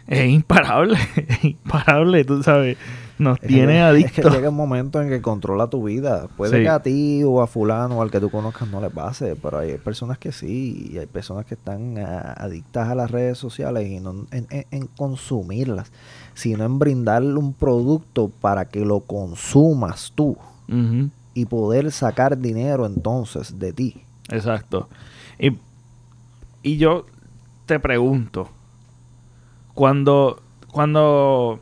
es 0.07 0.29
imparable, 0.29 0.97
es 1.15 1.43
imparable, 1.43 2.23
tú 2.23 2.41
sabes. 2.43 2.77
Nos 3.19 3.37
tiene 3.41 3.81
adictos. 3.81 4.17
Es 4.19 4.31
que 4.31 4.37
llega 4.37 4.49
un 4.49 4.55
momento 4.55 5.01
en 5.01 5.09
que 5.09 5.21
controla 5.21 5.67
tu 5.67 5.83
vida. 5.83 6.29
Puede 6.37 6.61
que 6.61 6.69
a 6.69 6.81
ti 6.81 7.21
o 7.25 7.41
a 7.41 7.47
fulano 7.47 7.97
o 7.97 8.01
al 8.01 8.11
que 8.11 8.21
tú 8.21 8.29
conozcas 8.29 8.69
no 8.69 8.79
le 8.79 8.89
pase, 8.89 9.35
pero 9.35 9.59
hay 9.59 9.77
personas 9.77 10.17
que 10.17 10.31
sí. 10.31 10.89
Y 10.93 10.99
hay 10.99 11.05
personas 11.05 11.45
que 11.45 11.55
están 11.55 11.97
ah, 11.97 12.33
adictas 12.37 12.87
a 12.87 12.95
las 12.95 13.11
redes 13.11 13.37
sociales 13.37 13.89
y 13.89 13.99
no 13.99 14.25
en, 14.31 14.87
consumirlas, 14.95 15.91
sino 16.39 16.63
en 16.63 16.79
brindarle 16.79 17.35
un 17.35 17.53
producto 17.53 18.31
para 18.39 18.63
que 18.69 18.85
lo 18.85 19.01
consumas 19.01 20.13
tú 20.15 20.37
y 21.33 21.45
poder 21.45 21.91
sacar 21.91 22.37
dinero 22.37 22.85
entonces 22.85 23.59
de 23.59 23.73
ti. 23.73 24.01
Exacto. 24.29 24.87
Y, 25.37 25.57
y 26.63 26.77
yo 26.77 27.05
te 27.65 27.77
pregunto, 27.81 28.49
cuando, 29.73 30.41
cuando 30.71 31.59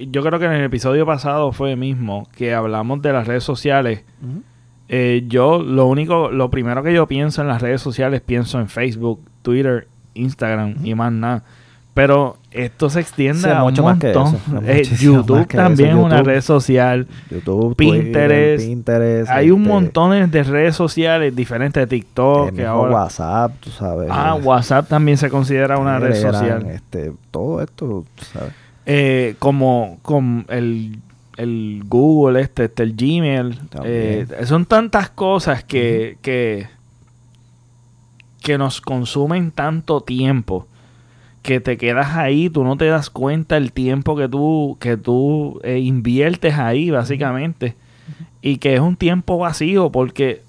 yo 0.00 0.22
creo 0.22 0.38
que 0.38 0.46
en 0.46 0.52
el 0.52 0.64
episodio 0.64 1.04
pasado 1.04 1.52
fue 1.52 1.76
mismo 1.76 2.26
que 2.34 2.54
hablamos 2.54 3.02
de 3.02 3.12
las 3.12 3.26
redes 3.26 3.44
sociales. 3.44 4.02
Eh, 4.88 5.24
yo 5.28 5.62
lo 5.62 5.84
único, 5.84 6.30
lo 6.30 6.48
primero 6.48 6.82
que 6.82 6.94
yo 6.94 7.06
pienso 7.06 7.42
en 7.42 7.48
las 7.48 7.60
redes 7.60 7.82
sociales, 7.82 8.22
pienso 8.22 8.58
en 8.60 8.68
Facebook, 8.68 9.20
Twitter, 9.42 9.88
Instagram 10.14 10.76
y 10.86 10.94
más 10.94 11.12
nada. 11.12 11.44
Pero 11.92 12.37
esto 12.50 12.88
se 12.88 13.00
extiende 13.00 13.50
a 13.50 13.62
mucho 13.62 13.82
un 13.82 13.90
montón. 13.90 14.38
Eh, 14.64 14.82
YouTube 14.98 15.46
también 15.46 15.90
es 15.90 15.96
una 15.96 16.22
red 16.22 16.40
social. 16.40 17.06
YouTube, 17.30 17.76
Pinterest. 17.76 18.64
Pinterest 18.64 19.30
hay 19.30 19.50
un 19.50 19.62
este, 19.62 19.72
montón 19.72 20.30
de 20.30 20.42
redes 20.42 20.74
sociales 20.74 21.36
diferentes. 21.36 21.86
TikTok. 21.88 22.54
Que 22.54 22.64
ahora, 22.64 22.92
WhatsApp, 22.92 23.52
tú 23.60 23.70
sabes. 23.70 24.08
Ah, 24.10 24.34
WhatsApp 24.34 24.88
también 24.88 25.18
se 25.18 25.28
considera 25.28 25.78
una 25.78 25.98
red 25.98 26.14
social. 26.14 26.66
Este, 26.66 27.12
todo 27.30 27.60
esto, 27.62 28.04
tú 28.14 28.24
sabes. 28.32 28.52
Eh, 28.86 29.34
como 29.38 29.98
el, 30.48 30.98
el, 31.36 31.82
Google, 31.86 32.40
este, 32.40 32.64
este 32.64 32.82
el 32.82 32.94
Gmail. 32.94 33.60
Eh, 33.84 34.26
son 34.44 34.64
tantas 34.64 35.10
cosas 35.10 35.64
que, 35.64 36.16
que, 36.22 36.66
que 38.40 38.56
nos 38.56 38.80
consumen 38.80 39.50
tanto 39.50 40.00
tiempo 40.00 40.66
que 41.48 41.60
te 41.60 41.78
quedas 41.78 42.14
ahí, 42.14 42.50
tú 42.50 42.62
no 42.62 42.76
te 42.76 42.84
das 42.84 43.08
cuenta 43.08 43.56
el 43.56 43.72
tiempo 43.72 44.14
que 44.16 44.28
tú, 44.28 44.76
que 44.80 44.98
tú 44.98 45.58
eh, 45.64 45.78
inviertes 45.78 46.58
ahí, 46.58 46.90
básicamente. 46.90 47.74
Y 48.42 48.58
que 48.58 48.74
es 48.74 48.80
un 48.80 48.96
tiempo 48.96 49.38
vacío 49.38 49.90
porque, 49.90 50.42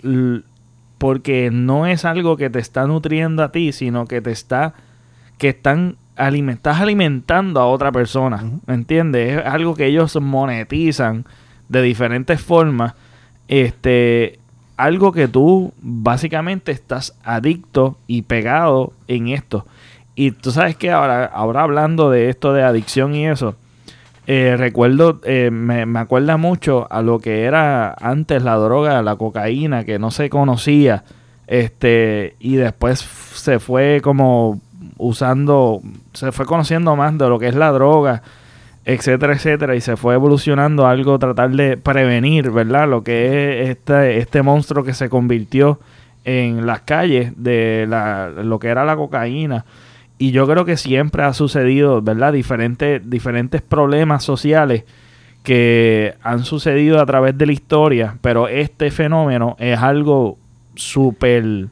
porque 0.97 1.51
no 1.53 1.87
es 1.87 2.03
algo 2.03 2.35
que 2.35 2.49
te 2.49 2.59
está 2.59 2.85
nutriendo 2.85 3.43
a 3.43 3.53
ti, 3.53 3.71
sino 3.71 4.07
que 4.07 4.19
te 4.19 4.31
está, 4.31 4.73
que 5.37 5.47
están 5.47 5.95
estás 6.17 6.81
alimentando 6.81 7.61
a 7.61 7.67
otra 7.67 7.93
persona, 7.93 8.43
¿me 8.65 8.73
entiendes? 8.73 9.37
Es 9.37 9.45
algo 9.45 9.75
que 9.75 9.85
ellos 9.85 10.19
monetizan 10.19 11.23
de 11.69 11.81
diferentes 11.81 12.41
formas. 12.41 12.93
Este, 13.47 14.37
algo 14.75 15.13
que 15.13 15.29
tú 15.29 15.71
básicamente 15.81 16.73
estás 16.73 17.17
adicto 17.23 17.95
y 18.05 18.23
pegado 18.23 18.91
en 19.07 19.29
esto. 19.29 19.65
Y 20.19 20.31
tú 20.31 20.51
sabes 20.51 20.75
que 20.75 20.91
ahora, 20.91 21.23
ahora 21.23 21.61
hablando 21.61 22.09
de 22.09 22.29
esto 22.29 22.51
de 22.51 22.61
adicción 22.61 23.15
y 23.15 23.25
eso, 23.25 23.55
eh, 24.27 24.55
recuerdo, 24.57 25.21
eh, 25.23 25.49
me, 25.49 25.85
me 25.85 25.99
acuerda 25.99 26.35
mucho 26.35 26.87
a 26.91 27.01
lo 27.01 27.19
que 27.19 27.45
era 27.45 27.95
antes 28.01 28.43
la 28.43 28.55
droga, 28.55 29.01
la 29.01 29.15
cocaína, 29.15 29.85
que 29.85 29.97
no 29.97 30.11
se 30.11 30.29
conocía. 30.29 31.05
Este, 31.47 32.35
y 32.37 32.57
después 32.57 32.99
se 32.99 33.59
fue 33.59 34.01
como 34.03 34.59
usando, 34.97 35.79
se 36.11 36.33
fue 36.33 36.45
conociendo 36.45 36.97
más 36.97 37.17
de 37.17 37.29
lo 37.29 37.39
que 37.39 37.47
es 37.47 37.55
la 37.55 37.71
droga, 37.71 38.21
etcétera, 38.83 39.31
etcétera, 39.31 39.73
y 39.77 39.79
se 39.79 39.95
fue 39.95 40.15
evolucionando 40.15 40.85
algo, 40.85 41.17
tratar 41.17 41.51
de 41.51 41.77
prevenir, 41.77 42.51
¿verdad? 42.51 42.89
Lo 42.89 43.05
que 43.05 43.61
es 43.61 43.69
este, 43.69 44.17
este 44.17 44.41
monstruo 44.41 44.83
que 44.83 44.93
se 44.93 45.07
convirtió 45.07 45.79
en 46.25 46.65
las 46.65 46.81
calles 46.81 47.31
de 47.37 47.85
la, 47.87 48.27
lo 48.29 48.59
que 48.59 48.67
era 48.67 48.83
la 48.83 48.97
cocaína. 48.97 49.63
Y 50.19 50.31
yo 50.31 50.45
creo 50.45 50.65
que 50.65 50.77
siempre 50.77 51.23
ha 51.23 51.33
sucedido, 51.33 52.01
¿verdad? 52.01 52.33
Diferentes, 52.33 53.09
diferentes 53.09 53.61
problemas 53.61 54.23
sociales 54.23 54.83
que 55.43 56.13
han 56.21 56.43
sucedido 56.43 56.99
a 57.01 57.05
través 57.05 57.37
de 57.37 57.45
la 57.45 57.53
historia, 57.53 58.17
pero 58.21 58.47
este 58.47 58.91
fenómeno 58.91 59.55
es 59.57 59.79
algo 59.79 60.37
súper 60.75 61.69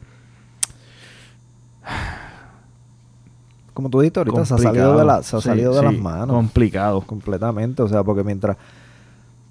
como 3.74 3.92
tú 3.92 4.00
dijiste 4.00 4.20
ahorita, 4.20 4.44
se 4.44 4.56
ha 4.56 4.58
salido 4.58 4.98
de, 4.98 5.06
la, 5.06 5.22
se 5.22 5.36
ha 5.36 5.40
salido 5.40 5.72
de 5.76 5.84
las 5.84 5.94
manos. 5.94 6.36
Complicado. 6.36 7.02
Completamente. 7.02 7.84
O 7.84 7.88
sea, 7.88 8.04
porque 8.04 8.24
mientras 8.24 8.58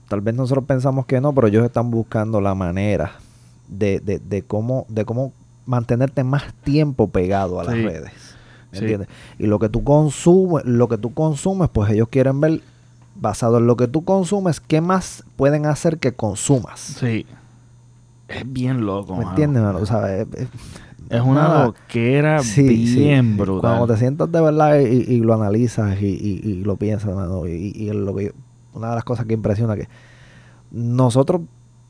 tal 0.09 0.21
vez 0.21 0.35
nosotros 0.35 0.65
pensamos 0.65 1.07
que 1.07 1.21
no, 1.21 1.33
pero 1.33 1.47
ellos 1.47 1.65
están 1.65 1.93
buscando 1.93 2.41
la 2.41 2.57
manera 2.57 3.13
de, 3.69 4.01
de, 4.01 4.19
de 4.19 4.43
cómo, 4.43 4.85
de 4.89 5.05
cómo 5.05 5.33
mantenerte 5.65 6.25
más 6.25 6.53
tiempo 6.65 7.09
pegado 7.09 7.61
a 7.61 7.65
las 7.65 7.75
redes. 7.75 8.36
¿Me 8.81 8.93
entiendes? 8.93 9.09
Y 9.39 9.47
lo 9.47 9.59
que 9.59 9.69
tú 9.69 9.85
consumes, 9.85 10.65
lo 10.65 10.89
que 10.89 10.99
tú 10.99 11.15
consumes, 11.15 11.69
pues 11.73 11.91
ellos 11.91 12.09
quieren 12.09 12.41
ver 12.41 12.61
basado 13.15 13.59
en 13.59 13.67
lo 13.67 13.77
que 13.77 13.89
tú 13.89 14.05
consumes, 14.05 14.61
qué 14.61 14.81
más 14.81 15.25
pueden 15.37 15.67
hacer 15.67 15.99
que 15.99 16.13
consumas. 16.13 16.81
Sí. 16.81 17.27
Es 18.29 18.53
bien 18.53 18.85
loco. 18.85 19.17
¿Me 19.17 19.25
entiendes, 19.25 19.63
O 19.63 19.87
sea, 19.87 20.17
es, 20.17 20.27
es 21.11 21.21
una 21.21 21.65
loquera 21.65 22.41
bien 22.57 23.37
brutal. 23.37 23.61
Cuando 23.61 23.95
te 23.95 23.99
sientas 23.99 24.31
de 24.31 24.41
verdad 24.41 24.81
y, 24.81 25.21
lo 25.21 25.35
analizas 25.35 26.01
y, 26.01 26.63
lo 26.65 26.77
piensas, 26.77 27.11
y, 27.47 27.91
lo 27.93 28.15
que 28.15 28.33
una 28.75 28.91
de 28.91 28.95
las 28.97 29.05
cosas 29.05 29.27
que 29.27 29.35
impresiona 29.35 29.77
que 29.77 29.89
nosotros 30.71 31.43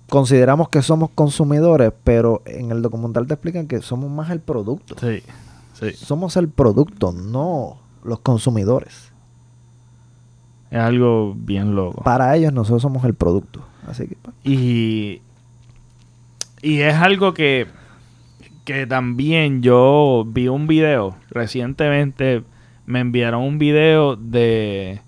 consideramos 0.09 0.69
que 0.69 0.83
somos 0.83 1.11
consumidores, 1.15 1.93
pero 2.05 2.43
en 2.45 2.71
el 2.71 2.83
documental 2.83 3.27
te 3.27 3.35
explican 3.35 3.67
que 3.67 3.81
somos 3.81 4.11
más 4.11 4.31
el 4.31 4.41
producto. 4.41 4.95
Sí, 5.01 5.23
sí. 5.79 5.93
Somos 5.93 6.37
el 6.37 6.49
producto, 6.49 7.13
no 7.13 7.79
los 8.05 8.21
consumidores. 8.21 9.13
Es 10.71 10.79
algo 10.79 11.35
bien 11.37 11.75
loco. 11.75 12.03
Para 12.03 12.35
ellos 12.37 12.53
nosotros 12.53 12.83
somos 12.83 13.05
el 13.05 13.15
producto. 13.15 13.65
Así 13.87 14.09
que... 14.09 14.17
Pues. 14.17 14.35
Y, 14.45 15.23
y 16.63 16.81
es 16.81 16.95
algo 16.95 17.35
que 17.35 17.67
que 18.67 18.85
también 18.85 19.63
yo 19.63 20.25
vi 20.27 20.49
un 20.49 20.67
video 20.67 21.17
recientemente 21.31 22.43
me 22.85 22.99
enviaron 22.99 23.45
un 23.45 23.59
video 23.59 24.17
de 24.17 25.01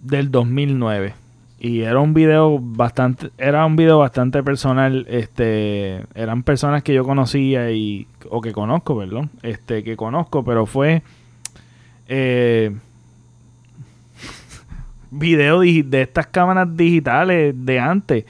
del 0.00 0.30
2009 0.30 1.14
y 1.60 1.82
era 1.82 2.00
un 2.00 2.14
video 2.14 2.58
bastante 2.58 3.30
era 3.36 3.66
un 3.66 3.76
video 3.76 3.98
bastante 3.98 4.42
personal 4.42 5.06
este 5.08 6.06
eran 6.14 6.42
personas 6.42 6.82
que 6.82 6.94
yo 6.94 7.04
conocía 7.04 7.70
y 7.70 8.06
o 8.30 8.40
que 8.40 8.52
conozco 8.52 8.98
perdón 8.98 9.30
este 9.42 9.84
que 9.84 9.94
conozco 9.96 10.42
pero 10.42 10.64
fue 10.64 11.02
eh, 12.12 12.74
video 15.12 15.60
de 15.60 16.02
estas 16.02 16.26
cámaras 16.26 16.76
digitales 16.76 17.54
de 17.56 17.78
antes. 17.78 18.24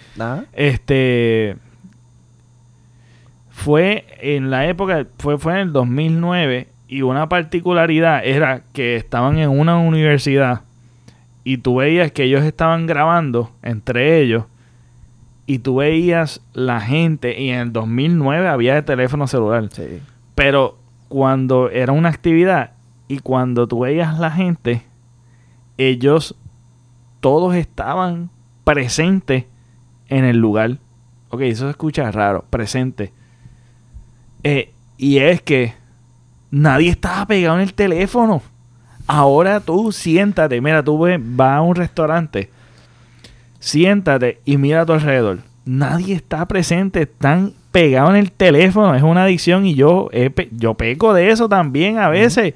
Este 0.52 1.56
fue 3.50 4.04
en 4.20 4.50
la 4.50 4.66
época, 4.68 5.06
fue, 5.18 5.38
fue 5.38 5.54
en 5.54 5.58
el 5.58 5.72
2009 5.72 6.68
y 6.88 7.02
una 7.02 7.28
particularidad 7.28 8.24
era 8.24 8.62
que 8.72 8.96
estaban 8.96 9.38
en 9.38 9.48
una 9.50 9.78
universidad 9.78 10.60
y 11.44 11.58
tú 11.58 11.76
veías 11.76 12.12
que 12.12 12.24
ellos 12.24 12.44
estaban 12.44 12.86
grabando 12.86 13.50
entre 13.62 14.20
ellos 14.20 14.44
y 15.46 15.58
tú 15.58 15.76
veías 15.76 16.40
la 16.52 16.80
gente 16.80 17.40
y 17.40 17.50
en 17.50 17.58
el 17.58 17.72
2009 17.72 18.48
había 18.48 18.74
de 18.74 18.82
teléfono 18.82 19.26
celular. 19.26 19.68
Sí. 19.72 20.00
Pero 20.34 20.78
cuando 21.08 21.70
era 21.70 21.92
una 21.92 22.08
actividad 22.08 22.72
y 23.08 23.18
cuando 23.18 23.66
tú 23.66 23.80
veías 23.80 24.18
la 24.18 24.30
gente, 24.30 24.82
ellos 25.76 26.36
todos 27.20 27.56
estaban 27.56 28.30
presentes 28.64 29.46
en 30.08 30.24
el 30.24 30.36
lugar. 30.36 30.78
Ok, 31.30 31.40
eso 31.42 31.64
se 31.64 31.70
escucha 31.70 32.10
raro, 32.12 32.44
presente. 32.50 33.12
Eh, 34.44 34.72
y 34.98 35.18
es 35.18 35.42
que 35.42 35.74
nadie 36.50 36.90
estaba 36.90 37.26
pegado 37.26 37.56
en 37.56 37.62
el 37.62 37.74
teléfono. 37.74 38.42
Ahora 39.12 39.58
tú 39.58 39.90
siéntate, 39.90 40.60
mira, 40.60 40.84
tú 40.84 40.96
ve- 41.00 41.18
vas 41.20 41.56
a 41.56 41.60
un 41.62 41.74
restaurante, 41.74 42.48
siéntate 43.58 44.38
y 44.44 44.56
mira 44.56 44.82
a 44.82 44.86
tu 44.86 44.92
alrededor. 44.92 45.38
Nadie 45.64 46.14
está 46.14 46.46
presente, 46.46 47.02
están 47.02 47.52
pegados 47.72 48.10
en 48.10 48.16
el 48.16 48.32
teléfono, 48.32 48.94
es 48.94 49.02
una 49.02 49.24
adicción 49.24 49.66
y 49.66 49.74
yo, 49.74 50.08
yo 50.52 50.74
peco 50.74 51.12
de 51.12 51.30
eso 51.30 51.48
también 51.48 51.98
a 51.98 52.08
veces. 52.08 52.54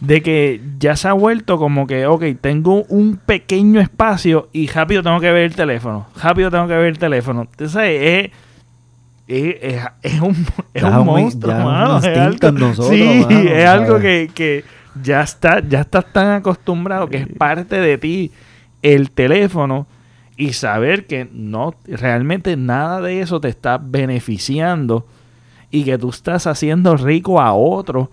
De 0.00 0.20
que 0.22 0.60
ya 0.78 0.94
se 0.94 1.08
ha 1.08 1.12
vuelto 1.12 1.58
como 1.58 1.86
que, 1.88 2.06
ok, 2.06 2.22
tengo 2.40 2.84
un 2.84 3.16
pequeño 3.16 3.80
espacio 3.80 4.48
y 4.52 4.68
rápido 4.68 5.02
tengo 5.02 5.18
que 5.18 5.32
ver 5.32 5.42
el 5.44 5.56
teléfono. 5.56 6.06
Rápido 6.22 6.50
tengo 6.52 6.68
que 6.68 6.74
ver 6.74 6.86
el 6.86 6.98
teléfono. 6.98 7.42
Entonces, 7.50 7.82
es, 8.00 8.30
es, 9.26 9.56
es, 9.60 9.82
es 10.02 10.20
un, 10.20 10.36
es 10.72 10.82
un 10.84 10.90
monstruo, 11.04 11.52
un 11.52 11.64
mano, 11.64 11.98
es 11.98 12.04
algo- 12.18 12.48
en 12.48 12.54
nosotros, 12.54 12.88
sí, 12.96 13.24
mano, 13.28 13.40
es 13.50 13.66
algo 13.66 13.98
que, 14.02 14.30
que 14.32 14.64
ya 15.02 15.22
está, 15.22 15.60
ya 15.60 15.80
estás 15.80 16.12
tan 16.12 16.28
acostumbrado 16.32 17.08
que 17.08 17.18
es 17.18 17.26
parte 17.28 17.80
de 17.80 17.98
ti 17.98 18.32
el 18.82 19.10
teléfono 19.10 19.86
y 20.36 20.52
saber 20.52 21.06
que 21.06 21.28
no 21.32 21.74
realmente 21.86 22.56
nada 22.56 23.00
de 23.00 23.20
eso 23.20 23.40
te 23.40 23.48
está 23.48 23.78
beneficiando 23.78 25.06
y 25.70 25.84
que 25.84 25.98
tú 25.98 26.10
estás 26.10 26.46
haciendo 26.46 26.96
rico 26.96 27.40
a 27.40 27.52
otro 27.52 28.10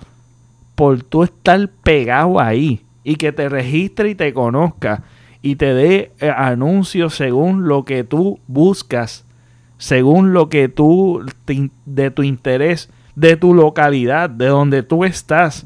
por 0.76 1.04
tú 1.04 1.24
estar 1.24 1.70
pegado 1.84 2.40
ahí 2.40 2.82
y 3.04 3.16
que 3.16 3.32
te 3.32 3.48
registre 3.48 4.10
y 4.10 4.16
te 4.16 4.34
conozca 4.34 5.04
y 5.42 5.56
te 5.58 5.74
dé 5.76 6.12
eh, 6.20 6.34
anuncios 6.36 7.16
según 7.16 7.68
lo 7.68 7.86
que 7.86 8.04
tú 8.04 8.40
buscas, 8.48 9.24
según 9.78 10.34
lo 10.34 10.50
que 10.50 10.70
tú 10.70 11.24
de 11.86 12.10
tu 12.10 12.24
interés, 12.24 12.90
de 13.16 13.38
tu 13.38 13.54
localidad, 13.54 14.30
de 14.30 14.48
donde 14.48 14.82
tú 14.82 15.06
estás, 15.06 15.66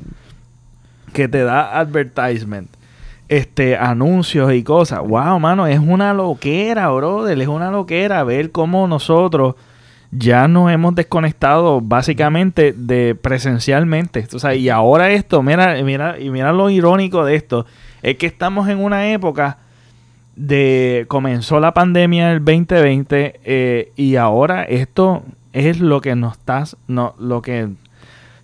que 1.11 1.27
te 1.27 1.43
da 1.43 1.79
advertisement, 1.79 2.69
este 3.27 3.77
anuncios 3.77 4.53
y 4.53 4.63
cosas. 4.63 4.99
Wow, 4.99 5.39
mano, 5.39 5.67
es 5.67 5.79
una 5.79 6.13
loquera, 6.13 6.89
brother, 6.89 7.39
es 7.39 7.47
una 7.47 7.71
loquera 7.71 8.23
ver 8.23 8.51
cómo 8.51 8.87
nosotros 8.87 9.55
ya 10.11 10.47
nos 10.47 10.71
hemos 10.71 10.95
desconectado 10.95 11.81
básicamente 11.81 12.73
de 12.73 13.15
presencialmente. 13.15 14.27
O 14.33 14.39
sea, 14.39 14.55
y 14.55 14.69
ahora 14.69 15.11
esto, 15.11 15.43
mira, 15.43 15.81
mira, 15.83 16.19
y 16.19 16.29
mira 16.29 16.51
lo 16.51 16.69
irónico 16.69 17.25
de 17.25 17.35
esto, 17.35 17.65
es 18.01 18.17
que 18.17 18.25
estamos 18.25 18.69
en 18.69 18.79
una 18.79 19.11
época 19.11 19.57
de 20.35 21.05
comenzó 21.09 21.59
la 21.59 21.73
pandemia 21.73 22.31
el 22.31 22.39
2020 22.39 23.41
eh, 23.43 23.91
y 23.97 24.15
ahora 24.15 24.63
esto 24.63 25.23
es 25.51 25.79
lo 25.81 25.99
que 25.99 26.15
nos 26.15 26.37
está, 26.37 26.63
no, 26.87 27.13
lo 27.19 27.41
que 27.41 27.69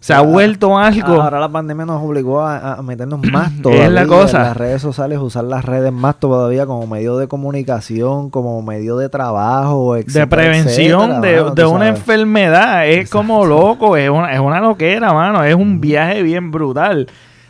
se 0.05 0.13
ha 0.13 0.19
Ah, 0.19 0.21
vuelto 0.21 0.77
algo. 0.77 1.19
Ahora 1.19 1.39
la 1.39 1.49
pandemia 1.49 1.83
nos 1.83 1.99
obligó 2.03 2.41
a, 2.41 2.75
a 2.75 2.81
meternos 2.83 3.21
más 3.31 3.51
Es 3.53 3.61
todavía 3.63 3.89
la 3.89 4.05
cosa. 4.05 4.37
en 4.37 4.43
las 4.43 4.57
redes 4.57 4.81
sociales, 4.83 5.17
usar 5.17 5.45
las 5.45 5.65
redes 5.65 5.91
más 5.91 6.19
todavía 6.19 6.67
como 6.67 6.85
medio 6.85 7.17
de 7.17 7.27
comunicación, 7.27 8.29
como 8.29 8.61
medio 8.61 8.97
de 8.97 9.09
trabajo, 9.09 9.95
de 9.95 10.01
etcétera, 10.01 10.27
prevención 10.29 11.01
etcétera, 11.09 11.21
de, 11.31 11.37
mano, 11.43 11.55
de 11.55 11.63
tú 11.63 11.69
una 11.71 11.85
sabes. 11.87 11.99
enfermedad. 11.99 12.87
Es 12.87 13.09
como 13.09 13.45
loco, 13.47 13.97
es 13.97 14.07
una, 14.11 14.31
es 14.31 14.39
una 14.39 14.59
loquera, 14.59 15.11
mano. 15.11 15.43
Es 15.43 15.55
un 15.55 15.81
viaje 15.81 16.21
bien 16.21 16.51
brutal. 16.51 17.07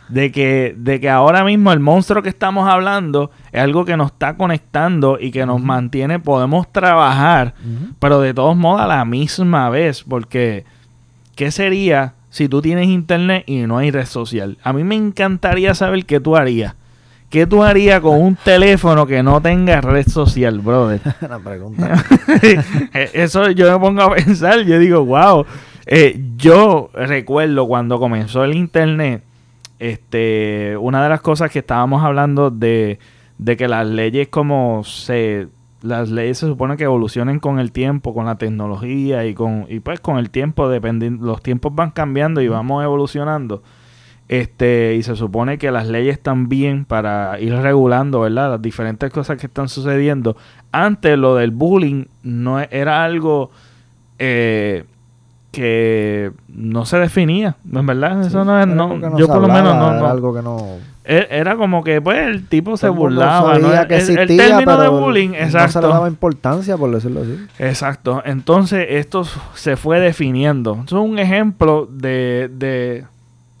De 0.08 0.30
que, 0.32 0.74
de 0.78 0.98
que 1.00 1.10
ahora 1.10 1.44
mismo 1.44 1.72
el 1.72 1.80
monstruo 1.80 2.22
que 2.22 2.28
estamos 2.30 2.66
hablando 2.70 3.32
es 3.52 3.60
algo 3.60 3.84
que 3.84 3.96
nos 3.98 4.12
está 4.12 4.36
conectando 4.36 5.18
y 5.20 5.30
que 5.32 5.44
nos 5.44 5.60
mantiene, 5.60 6.20
podemos 6.20 6.72
trabajar, 6.72 7.54
pero 7.98 8.20
de 8.20 8.32
todos 8.32 8.56
modos 8.56 8.80
a 8.82 8.86
la 8.86 9.04
misma 9.04 9.68
vez. 9.68 10.04
Porque, 10.04 10.64
¿qué 11.34 11.50
sería 11.50 12.14
si 12.36 12.50
tú 12.50 12.60
tienes 12.60 12.88
internet 12.88 13.44
y 13.46 13.60
no 13.62 13.78
hay 13.78 13.90
red 13.90 14.04
social? 14.04 14.58
A 14.62 14.74
mí 14.74 14.84
me 14.84 14.94
encantaría 14.94 15.74
saber 15.74 16.04
qué 16.04 16.20
tú 16.20 16.36
harías. 16.36 16.74
¿Qué 17.30 17.46
tú 17.46 17.64
harías 17.64 18.02
con 18.02 18.20
un 18.20 18.36
teléfono 18.36 19.06
que 19.06 19.22
no 19.22 19.40
tenga 19.40 19.80
red 19.80 20.06
social, 20.06 20.58
brother? 20.60 21.00
Una 21.22 21.38
pregunta. 21.38 22.04
Eh, 22.92 23.10
Eso 23.14 23.50
yo 23.52 23.72
me 23.72 23.78
pongo 23.78 24.02
a 24.02 24.14
pensar, 24.14 24.60
yo 24.64 24.78
digo, 24.78 25.02
wow. 25.06 25.46
Eh, 25.86 26.20
yo 26.36 26.90
recuerdo 26.92 27.66
cuando 27.66 27.98
comenzó 27.98 28.44
el 28.44 28.54
internet, 28.54 29.22
este, 29.78 30.76
una 30.78 31.02
de 31.02 31.08
las 31.08 31.22
cosas 31.22 31.50
que 31.50 31.60
estábamos 31.60 32.04
hablando 32.04 32.50
de, 32.50 32.98
de 33.38 33.56
que 33.56 33.66
las 33.66 33.86
leyes 33.86 34.28
como 34.28 34.84
se, 34.84 35.48
las 35.86 36.10
leyes 36.10 36.38
se 36.38 36.46
supone 36.46 36.76
que 36.76 36.84
evolucionen 36.84 37.38
con 37.38 37.58
el 37.58 37.72
tiempo, 37.72 38.12
con 38.12 38.26
la 38.26 38.36
tecnología 38.36 39.24
y 39.26 39.34
con, 39.34 39.66
y 39.68 39.80
pues 39.80 40.00
con 40.00 40.18
el 40.18 40.30
tiempo, 40.30 40.68
dependiendo, 40.68 41.24
los 41.24 41.42
tiempos 41.42 41.74
van 41.74 41.90
cambiando 41.90 42.40
y 42.40 42.48
vamos 42.48 42.82
evolucionando. 42.84 43.62
Este, 44.28 44.96
y 44.96 45.04
se 45.04 45.14
supone 45.14 45.56
que 45.56 45.70
las 45.70 45.86
leyes 45.86 46.14
están 46.16 46.48
bien 46.48 46.84
para 46.84 47.38
ir 47.38 47.54
regulando, 47.54 48.20
¿verdad? 48.20 48.50
Las 48.50 48.62
diferentes 48.62 49.10
cosas 49.12 49.38
que 49.38 49.46
están 49.46 49.68
sucediendo. 49.68 50.36
Antes 50.72 51.16
lo 51.16 51.36
del 51.36 51.52
bullying 51.52 52.06
no 52.24 52.60
e- 52.60 52.68
era 52.72 53.04
algo 53.04 53.50
eh, 54.18 54.84
que 55.56 56.32
no 56.48 56.84
se 56.84 56.98
definía, 56.98 57.56
¿en 57.72 57.86
verdad? 57.86 58.20
Eso 58.26 58.44
no 58.44 58.60
es, 58.60 58.66
no, 58.66 58.98
no 58.98 59.18
yo 59.18 59.26
por 59.26 59.40
lo 59.40 59.48
menos 59.48 59.74
no, 59.74 59.88
Era 59.90 60.00
no. 60.00 60.06
algo 60.06 60.34
que 60.34 60.42
no... 60.42 60.58
E- 61.06 61.28
Era 61.30 61.56
como 61.56 61.82
que 61.82 62.02
pues 62.02 62.18
el 62.26 62.46
tipo 62.46 62.76
se 62.76 62.88
el 62.88 62.92
burlaba, 62.92 63.58
¿no? 63.58 63.72
El- 63.72 63.78
el, 63.86 63.92
existía, 63.92 64.26
término 64.48 64.78
de 64.78 64.88
bullying, 64.88 65.28
No 65.30 65.34
se 65.34 65.40
le 65.40 65.44
exacto. 65.46 65.88
daba 65.88 66.08
importancia, 66.08 66.76
por 66.76 66.90
decirlo 66.90 67.22
así. 67.22 67.38
Exacto. 67.58 68.22
Entonces, 68.26 68.86
esto 68.90 69.24
se 69.54 69.76
fue 69.78 69.98
definiendo. 69.98 70.74
Esto 70.80 71.02
es 71.02 71.10
un 71.10 71.18
ejemplo 71.18 71.88
de, 71.90 72.50
de, 72.52 73.04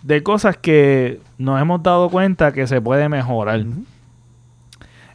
de 0.02 0.22
cosas 0.22 0.58
que 0.58 1.20
nos 1.38 1.58
hemos 1.62 1.82
dado 1.82 2.10
cuenta 2.10 2.52
que 2.52 2.66
se 2.66 2.80
puede 2.82 3.08
mejorar. 3.08 3.64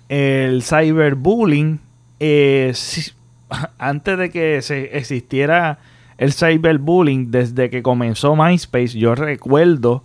El 0.10 0.64
cyberbullying, 0.64 1.80
eh, 2.20 2.72
si- 2.74 3.12
antes 3.78 4.18
de 4.18 4.30
que 4.32 4.62
se 4.62 4.98
existiera 4.98 5.78
el 6.22 6.34
cyberbullying, 6.34 7.32
desde 7.32 7.72
que 7.72 7.82
comenzó 7.82 8.36
MySpace, 8.36 8.90
yo 8.90 9.16
recuerdo 9.16 10.04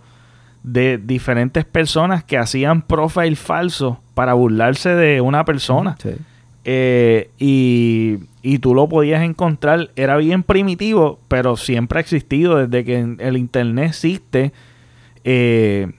de 0.63 0.97
diferentes 0.97 1.63
personas 1.63 2.23
que 2.23 2.39
hacían 2.39 2.81
profile 2.81 3.35
falso 3.35 3.99
para 4.15 4.33
burlarse 4.33 4.95
de 4.95 5.21
una 5.21 5.45
persona. 5.45 5.95
Sí. 6.01 6.15
Eh, 6.65 7.29
y, 7.37 8.15
y 8.41 8.57
tú 8.57 8.73
lo 8.73 8.89
podías 8.89 9.21
encontrar, 9.21 9.91
era 9.95 10.17
bien 10.17 10.41
primitivo, 10.41 11.19
pero 11.27 11.55
siempre 11.55 11.99
ha 11.99 12.01
existido 12.01 12.65
desde 12.65 12.83
que 12.83 13.15
el 13.19 13.37
internet 13.37 13.89
existe. 13.89 14.53
Eh, 15.23 15.91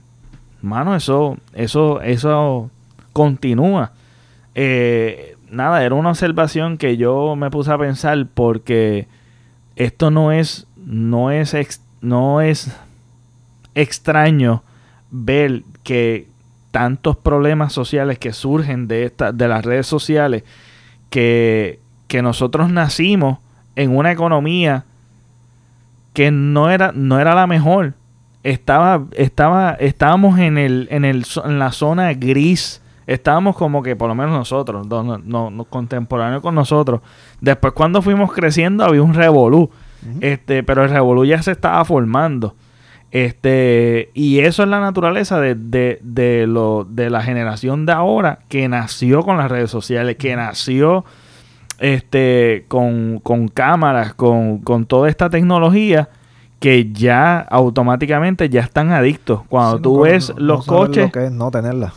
mano, 0.63 0.97
eso, 0.97 1.39
eso, 1.55 2.01
eso 2.01 2.73
continúa. 3.13 3.93
Eh, 4.57 5.37
nada, 5.49 5.85
era 5.85 5.95
una 5.95 6.11
observación 6.11 6.77
que 6.77 6.97
yo 6.97 7.37
me 7.37 7.53
puse 7.53 7.71
a 7.71 7.79
pensar 7.79 8.27
porque 8.35 9.07
esto 9.79 10.11
no 10.11 10.33
es, 10.33 10.67
no 10.85 11.31
es, 11.31 11.55
no 12.01 12.41
es 12.41 12.77
extraño 13.77 14.64
ver 15.11 15.62
que 15.85 16.27
tantos 16.73 17.17
problemas 17.17 17.73
sociales 17.73 18.19
que 18.19 18.33
surgen 18.33 18.88
de 18.88 19.05
esta, 19.05 19.33
de 19.33 19.47
las 19.47 19.64
redes 19.64 19.87
sociales, 19.87 20.43
que, 21.11 21.79
que 22.09 22.23
nosotros 22.23 22.71
nacimos 22.71 23.38
en 23.77 23.97
una 23.97 24.11
economía 24.11 24.85
que 26.12 26.33
no 26.33 26.71
era, 26.71 26.91
no 26.93 27.21
era 27.21 27.37
la 27.37 27.47
mejor. 27.47 27.95
Estaba, 28.43 29.05
estaba, 29.12 29.75
estábamos 29.75 30.41
en 30.41 30.59
el, 30.59 30.88
en 30.91 31.05
el, 31.05 31.25
en 31.45 31.59
la 31.61 31.71
zona 31.71 32.12
gris. 32.14 32.83
Estábamos 33.09 33.57
como 33.57 33.83
que, 33.83 33.97
por 33.97 34.07
lo 34.09 34.14
menos 34.14 34.33
nosotros, 34.33 34.87
no, 34.87 35.03
no, 35.18 35.51
no, 35.51 35.64
contemporáneos 35.64 36.42
con 36.42 36.55
nosotros. 36.55 37.01
Después, 37.40 37.73
cuando 37.73 38.03
fuimos 38.03 38.33
creciendo, 38.33 38.85
había 38.85 39.03
un 39.03 39.14
revolú. 39.14 39.71
Este, 40.21 40.62
pero 40.62 40.85
el 40.85 40.90
revolú 40.90 41.25
ya 41.25 41.42
se 41.42 41.51
estaba 41.51 41.85
formando. 41.85 42.55
Este, 43.11 44.11
y 44.14 44.40
eso 44.40 44.62
es 44.62 44.68
la 44.68 44.81
naturaleza 44.81 45.40
de, 45.40 45.55
de, 45.55 45.99
de 46.03 46.47
lo, 46.47 46.87
de 46.88 47.09
la 47.11 47.23
generación 47.23 47.87
de 47.87 47.92
ahora 47.92 48.40
que 48.49 48.68
nació 48.68 49.23
con 49.23 49.38
las 49.38 49.51
redes 49.51 49.71
sociales, 49.71 50.16
que 50.16 50.37
nació 50.37 51.05
este, 51.79 52.64
con, 52.68 53.18
con 53.23 53.49
cámaras, 53.49 54.14
con, 54.14 54.59
con 54.59 54.85
toda 54.87 55.09
esta 55.09 55.31
tecnología 55.31 56.11
que 56.61 56.92
ya 56.92 57.38
automáticamente 57.38 58.49
ya 58.51 58.61
están 58.61 58.90
adictos. 58.92 59.40
Cuando 59.49 59.77
Sí, 59.79 59.83
tú 59.83 59.97
no, 59.97 60.03
ves 60.03 60.29
no- 60.31 60.40
los 60.40 60.66
no 60.66 60.73
coches, 60.77 61.07
Lo 61.07 61.12
que 61.12 61.25
es 61.27 61.33
no 61.33 61.51
tenerla. 61.51 61.94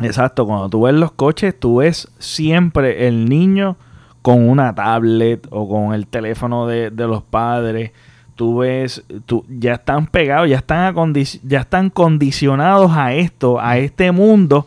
Exacto, 0.00 0.46
cuando 0.46 0.68
tú 0.68 0.82
ves 0.82 0.94
los 0.94 1.12
coches, 1.12 1.58
tú 1.58 1.76
ves 1.76 2.08
siempre 2.18 3.06
el 3.08 3.28
niño 3.28 3.76
con 4.22 4.48
una 4.48 4.74
tablet 4.74 5.46
o 5.50 5.68
con 5.68 5.94
el 5.94 6.06
teléfono 6.06 6.66
de, 6.66 6.90
de 6.90 7.06
los 7.06 7.22
padres. 7.22 7.92
Tú 8.34 8.58
ves, 8.58 9.02
tú, 9.26 9.44
ya 9.48 9.74
están 9.74 10.06
pegados, 10.06 10.48
ya 10.48 10.56
están, 10.58 10.94
ya 11.42 11.60
están 11.60 11.90
condicionados 11.90 12.92
a 12.94 13.12
esto, 13.14 13.58
a 13.60 13.78
este 13.78 14.12
mundo 14.12 14.66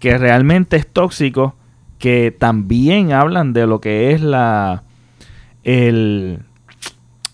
que 0.00 0.18
realmente 0.18 0.76
es 0.76 0.86
tóxico, 0.86 1.54
que 1.98 2.34
también 2.36 3.12
hablan 3.12 3.52
de 3.52 3.66
lo 3.66 3.80
que 3.80 4.12
es 4.12 4.20
la 4.20 4.82
el, 5.62 6.40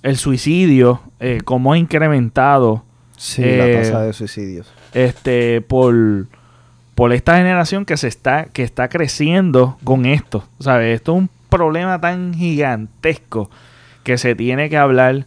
el 0.03 0.17
suicidio, 0.17 1.01
eh, 1.19 1.41
cómo 1.45 1.73
ha 1.73 1.79
incrementado 1.79 2.85
Sí, 3.17 3.43
Eh, 3.45 3.57
la 3.75 3.81
tasa 3.83 4.01
de 4.03 4.13
suicidios. 4.15 4.73
este 4.95 5.61
por 5.61 6.27
por 7.01 7.15
esta 7.15 7.37
generación 7.39 7.87
que 7.87 7.97
se 7.97 8.09
está 8.09 8.45
que 8.45 8.63
está 8.63 8.91
creciendo 8.91 9.79
con 9.85 10.05
esto 10.05 10.45
sabes 10.59 10.97
esto 10.97 11.13
es 11.13 11.19
un 11.21 11.31
problema 11.49 11.99
tan 11.99 12.35
gigantesco 12.35 13.49
que 14.05 14.19
se 14.19 14.35
tiene 14.35 14.69
que 14.69 14.77
hablar 14.77 15.25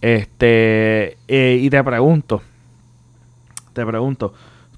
este 0.00 1.18
eh, 1.28 1.58
y 1.60 1.68
te 1.68 1.84
pregunto 1.84 2.40
te 3.74 3.84
pregunto 3.84 4.32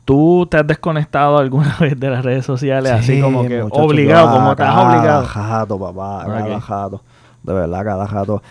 ¿Tú 0.05 0.49
te 0.51 0.57
has 0.57 0.67
desconectado 0.67 1.39
alguna 1.39 1.77
vez 1.81 2.01
de 2.01 2.11
las 2.11 2.25
redes 2.25 2.45
sociales 2.45 2.91
así 2.91 3.15
Sí, 3.15 3.21
como 3.21 3.47
que 3.47 3.63
muchacho, 3.63 3.83
obligado, 3.85 4.33
como 4.33 4.51
estás 4.51 4.67
cada 4.75 4.89
obligado? 4.89 5.25
jato, 5.27 5.79
papá, 5.79 6.25
cada 6.27 6.61
jato. 6.61 7.03
De 7.45 7.53
verdad, 7.53 7.85
cada 7.85 8.09
jato. 8.09 8.43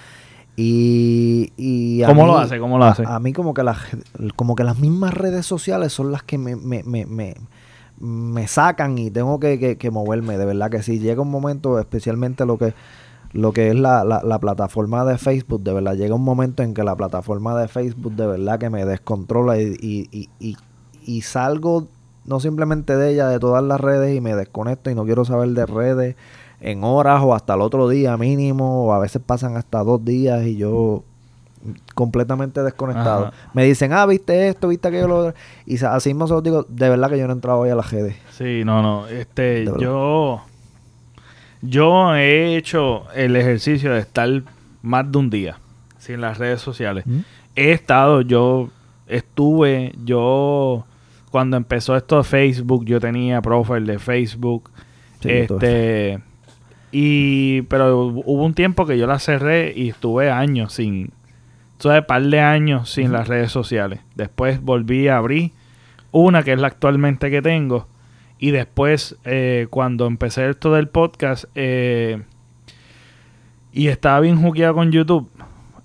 Y, 0.56 1.52
y 1.58 2.04
a 2.04 2.08
¿Cómo 2.08 2.22
mí- 2.24 2.28
lo 2.30 2.38
hace? 2.38 2.58
¿Cómo 2.58 2.78
lo 2.78 2.86
hace? 2.86 3.04
A, 3.06 3.16
a 3.16 3.20
mí 3.20 3.34
como 3.34 3.54
que, 3.54 3.64
las, 3.64 3.80
como 4.38 4.56
que 4.56 4.64
las 4.64 4.78
mismas 4.80 5.14
redes 5.14 5.46
sociales 5.46 5.92
son 5.92 6.14
las 6.14 6.24
que 6.24 6.38
me, 6.38 6.56
me, 6.56 6.84
me, 6.84 7.06
me, 7.06 7.36
me 8.02 8.48
sacan 8.48 8.98
y 8.98 9.12
tengo 9.12 9.40
que, 9.40 9.78
que, 9.78 9.92
moverme. 9.92 10.38
De 10.38 10.46
verdad 10.46 10.70
que 10.70 10.84
sí. 10.84 11.00
Llega 11.00 11.22
un 11.22 11.32
momento, 11.32 11.80
especialmente 11.80 12.46
lo 12.46 12.58
que 12.58 12.74
lo 13.34 13.54
que 13.54 13.70
es 13.70 13.76
la, 13.76 14.04
la, 14.04 14.22
la 14.24 14.40
plataforma 14.40 15.06
de 15.06 15.18
Facebook, 15.18 15.64
de 15.64 15.72
verdad, 15.72 15.96
llega 15.96 16.16
un 16.16 16.24
momento 16.24 16.64
en 16.64 16.74
que 16.74 16.84
la 16.84 16.98
plataforma 16.98 17.58
de 17.58 17.70
Facebook 17.70 18.14
de 18.16 18.28
verdad 18.28 18.60
que 18.60 18.70
me 18.70 18.84
descontrola 18.84 19.58
y, 19.58 19.74
y, 19.80 20.10
y, 20.12 20.30
y, 20.40 20.58
y 21.06 21.22
salgo 21.22 21.88
no 22.26 22.40
simplemente 22.40 22.96
de 22.96 23.12
ella, 23.14 23.28
de 23.28 23.40
todas 23.40 23.64
las 23.64 23.80
redes 23.80 24.16
y 24.16 24.22
me 24.22 24.36
desconecto 24.36 24.90
y 24.90 24.96
no 24.96 25.06
quiero 25.06 25.26
saber 25.26 25.50
de 25.50 25.66
redes 25.66 26.16
en 26.60 26.84
horas 26.84 27.22
o 27.24 27.34
hasta 27.34 27.56
el 27.56 27.62
otro 27.62 27.90
día 27.90 28.16
mínimo 28.18 28.86
o 28.86 28.94
a 28.94 29.00
veces 29.00 29.22
pasan 29.26 29.58
hasta 29.58 29.84
dos 29.84 30.04
días 30.06 30.46
y 30.46 30.56
yo 30.56 31.04
completamente 31.96 32.62
desconectado. 32.64 33.28
Ajá. 33.28 33.34
Me 33.54 33.64
dicen, 33.66 33.94
ah, 33.94 34.06
viste 34.06 34.50
esto, 34.50 34.68
viste 34.68 34.88
aquello, 34.88 35.08
lo 35.08 35.18
otro. 35.20 35.34
Y 35.66 35.84
así 35.84 36.10
mismo 36.10 36.28
se 36.28 36.34
los 36.34 36.44
digo, 36.44 36.66
de 36.68 36.90
verdad 36.90 37.10
que 37.10 37.18
yo 37.18 37.26
no 37.28 37.34
he 37.34 37.36
entrado 37.36 37.60
hoy 37.60 37.70
a 37.70 37.76
las 37.76 37.92
redes. 37.92 38.16
Sí, 38.32 38.64
no, 38.66 38.82
no. 38.82 39.08
Este, 39.08 39.66
yo. 39.80 40.42
Yo 41.62 42.16
he 42.16 42.58
hecho 42.58 43.06
el 43.14 43.36
ejercicio 43.36 43.94
de 43.94 44.00
estar 44.00 44.30
más 44.82 45.12
de 45.12 45.18
un 45.18 45.30
día 45.30 45.60
sin 46.00 46.20
las 46.22 46.40
redes 46.40 46.62
sociales. 46.62 47.06
He 47.56 47.72
estado, 47.72 48.22
yo 48.22 48.70
estuve, 49.08 49.94
yo. 50.04 50.86
Cuando 51.30 51.56
empezó 51.56 51.96
esto 51.96 52.18
de 52.18 52.24
Facebook, 52.24 52.84
yo 52.86 53.00
tenía 53.00 53.42
profile 53.42 53.94
de 53.94 54.00
Facebook. 54.00 54.70
Sí, 55.22 55.30
este. 55.30 56.20
Y. 56.92 57.62
Pero 57.64 58.08
hubo 58.08 58.44
un 58.44 58.54
tiempo 58.54 58.86
que 58.86 58.98
yo 58.98 59.08
la 59.08 59.20
cerré 59.20 59.72
y 59.76 59.90
estuve 59.90 60.32
años 60.32 60.74
sin. 60.74 61.12
Tuve 61.82 62.04
par 62.04 62.22
de 62.22 62.40
años 62.40 62.92
sin 62.92 63.12
las 63.12 63.28
redes 63.28 63.52
sociales. 63.52 64.00
Después 64.16 64.62
volví 64.62 65.08
a 65.08 65.18
abrir 65.18 65.52
una 66.12 66.44
que 66.44 66.54
es 66.54 66.60
la 66.60 66.68
actualmente 66.68 67.32
que 67.32 67.42
tengo. 67.42 67.88
Y 68.38 68.52
después, 68.52 69.18
eh, 69.26 69.68
cuando 69.70 70.06
empecé 70.06 70.50
esto 70.50 70.74
del 70.74 70.88
podcast, 70.88 71.46
eh, 71.56 72.22
y 73.74 73.88
estaba 73.88 74.20
bien 74.20 74.40
jugueado 74.40 74.76
con 74.76 74.92
YouTube, 74.92 75.28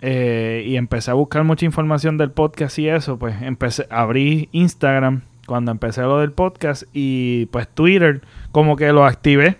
eh, 0.03 0.65
y 0.67 0.77
empecé 0.77 1.11
a 1.11 1.15
buscar 1.15 1.45
mucha 1.45 1.65
información 1.65 2.19
del 2.19 2.31
podcast 2.31 2.79
y 2.79 2.89
eso, 2.89 3.19
pues 3.19 3.41
empecé, 3.41 3.87
abrí 3.91 4.49
Instagram 4.53 5.23
cuando 5.47 5.71
empecé 5.71 6.03
lo 6.03 6.19
del 6.19 6.33
podcast 6.33 6.83
y 6.93 7.47
pues 7.47 7.69
Twitter 7.69 8.21
como 8.53 8.77
que 8.77 8.93
lo 8.93 9.07
activé 9.07 9.57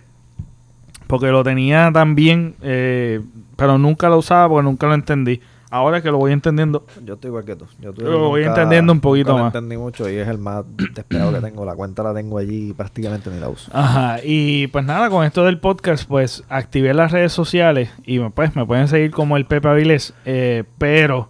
porque 1.07 1.27
lo 1.27 1.43
tenía 1.43 1.91
también, 1.91 2.55
eh, 2.61 3.21
pero 3.55 3.77
nunca 3.77 4.09
lo 4.09 4.17
usaba 4.17 4.49
porque 4.49 4.63
nunca 4.63 4.87
lo 4.87 4.93
entendí. 4.93 5.41
Ahora 5.69 6.01
que 6.01 6.09
lo 6.11 6.17
voy 6.17 6.31
entendiendo, 6.31 6.85
Yo 7.03 7.15
estoy 7.15 7.27
igual 7.29 7.43
que 7.43 7.55
tú. 7.57 7.65
Yo 7.81 7.91
Twitter 7.93 8.11
Lo 8.13 8.29
voy 8.29 8.41
nunca- 8.45 8.53
entendiendo 8.61 8.93
un 8.93 9.01
poquito 9.01 9.31
nunca 9.31 9.37
lo 9.39 9.45
más. 9.45 9.55
entendí 9.55 9.77
mucho 9.77 10.09
y 10.09 10.15
es 10.15 10.27
el 10.27 10.37
más 10.37 10.63
despegado 10.95 11.33
que 11.33 11.41
tengo. 11.41 11.65
La 11.65 11.75
cuenta 11.75 12.03
la 12.03 12.13
tengo 12.13 12.37
allí 12.37 12.69
y 12.69 12.73
prácticamente 12.73 13.29
ni 13.29 13.39
la 13.39 13.49
uso. 13.49 13.69
Ajá, 13.73 14.19
y 14.23 14.67
pues 14.67 14.85
nada, 14.85 15.09
con 15.09 15.25
esto 15.25 15.43
del 15.43 15.59
podcast, 15.59 16.07
pues 16.07 16.43
activé 16.47 16.93
las 16.93 17.11
redes 17.11 17.33
sociales 17.33 17.89
y 18.05 18.19
pues 18.19 18.55
me 18.55 18.65
pueden 18.65 18.87
seguir 18.87 19.11
como 19.11 19.35
el 19.35 19.45
Pepe 19.45 19.67
Avilés, 19.67 20.13
eh, 20.25 20.63
pero 20.77 21.29